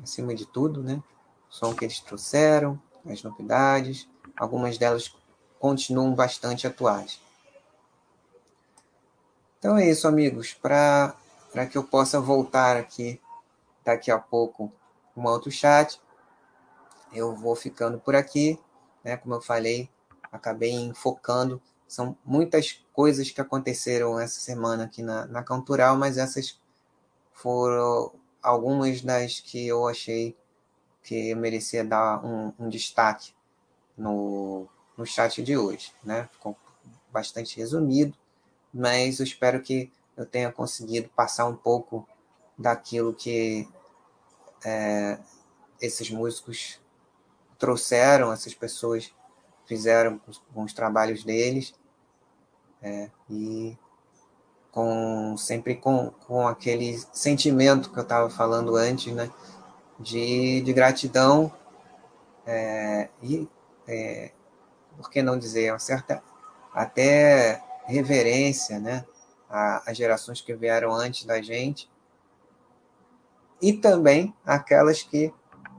[0.00, 1.02] acima de tudo, né?
[1.50, 5.12] O som que eles trouxeram, as novidades, algumas delas
[5.58, 7.20] continuam bastante atuais.
[9.58, 10.54] Então é isso, amigos.
[10.54, 11.16] Para
[11.68, 13.20] que eu possa voltar aqui
[13.84, 14.72] daqui a pouco
[15.16, 16.00] um outro chat,
[17.12, 18.60] eu vou ficando por aqui.
[19.02, 19.16] Né?
[19.16, 19.90] Como eu falei,
[20.30, 21.60] acabei focando.
[21.88, 26.60] São muitas coisas que aconteceram essa semana aqui na, na Cantural, mas essas
[27.32, 28.12] foram
[28.42, 30.36] algumas das que eu achei
[31.02, 33.32] que merecia dar um, um destaque
[33.96, 35.94] no, no chat de hoje.
[36.04, 36.28] Né?
[36.30, 36.54] Ficou
[37.10, 38.14] bastante resumido,
[38.72, 42.06] mas eu espero que eu tenha conseguido passar um pouco
[42.58, 43.66] daquilo que
[44.64, 45.18] é,
[45.80, 46.78] esses músicos
[47.58, 49.12] trouxeram, essas pessoas
[49.68, 50.20] fizeram
[50.52, 51.74] com os trabalhos deles,
[52.82, 53.76] é, e
[54.72, 59.30] com sempre com, com aquele sentimento que eu estava falando antes, né?
[59.98, 61.52] de, de gratidão
[62.46, 63.48] é, e,
[63.86, 64.30] é,
[64.96, 66.22] por que não dizer, uma certa
[66.72, 69.04] até reverência né,
[69.48, 71.90] às gerações que vieram antes da gente
[73.60, 75.32] e também aquelas que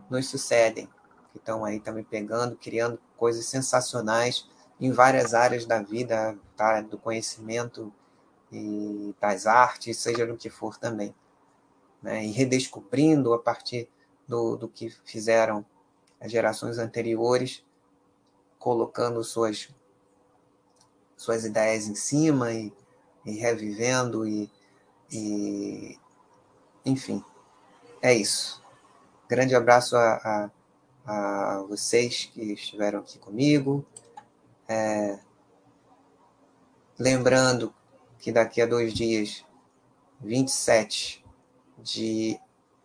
[0.10, 0.90] nos sucedem,
[1.32, 4.47] que estão aí também pegando, criando coisas sensacionais
[4.80, 7.93] em várias áreas da vida, tá, do conhecimento
[8.51, 11.13] e das artes, seja no que for também.
[12.01, 13.89] Né, e redescobrindo a partir
[14.26, 15.65] do, do que fizeram
[16.20, 17.63] as gerações anteriores,
[18.57, 19.70] colocando suas,
[21.17, 22.72] suas ideias em cima e,
[23.26, 24.49] e revivendo e,
[25.11, 25.99] e,
[26.86, 27.24] enfim,
[28.01, 28.63] é isso.
[29.28, 30.51] Grande abraço a, a,
[31.06, 33.86] a vocês que estiveram aqui comigo.
[34.68, 35.20] É,
[36.97, 37.74] lembrando
[38.20, 39.43] que daqui a dois dias,
[40.22, 41.26] 27
[41.78, 42.39] de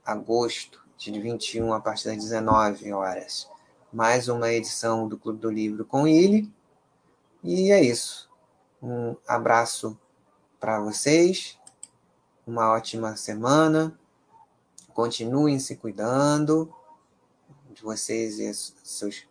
[0.05, 3.49] agosto, de 21 a partir das 19 horas.
[3.93, 6.51] Mais uma edição do Clube do Livro com ele.
[7.43, 8.31] E é isso.
[8.83, 9.99] Um abraço
[10.59, 11.59] para vocês.
[12.47, 13.99] Uma ótima semana.
[14.95, 16.73] Continuem se cuidando
[17.75, 19.27] de vocês e seus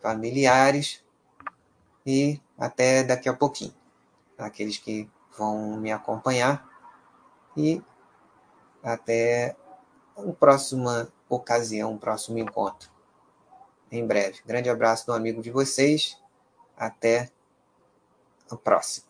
[0.00, 1.02] familiares.
[2.06, 3.74] E até daqui a pouquinho.
[4.36, 6.68] Aqueles que vão me acompanhar.
[7.56, 7.82] E
[8.82, 9.56] até
[10.16, 12.90] uma próxima ocasião, um próximo encontro.
[13.90, 14.40] Em breve.
[14.46, 16.16] Grande abraço do amigo de vocês.
[16.76, 17.30] Até
[18.50, 19.07] a próxima.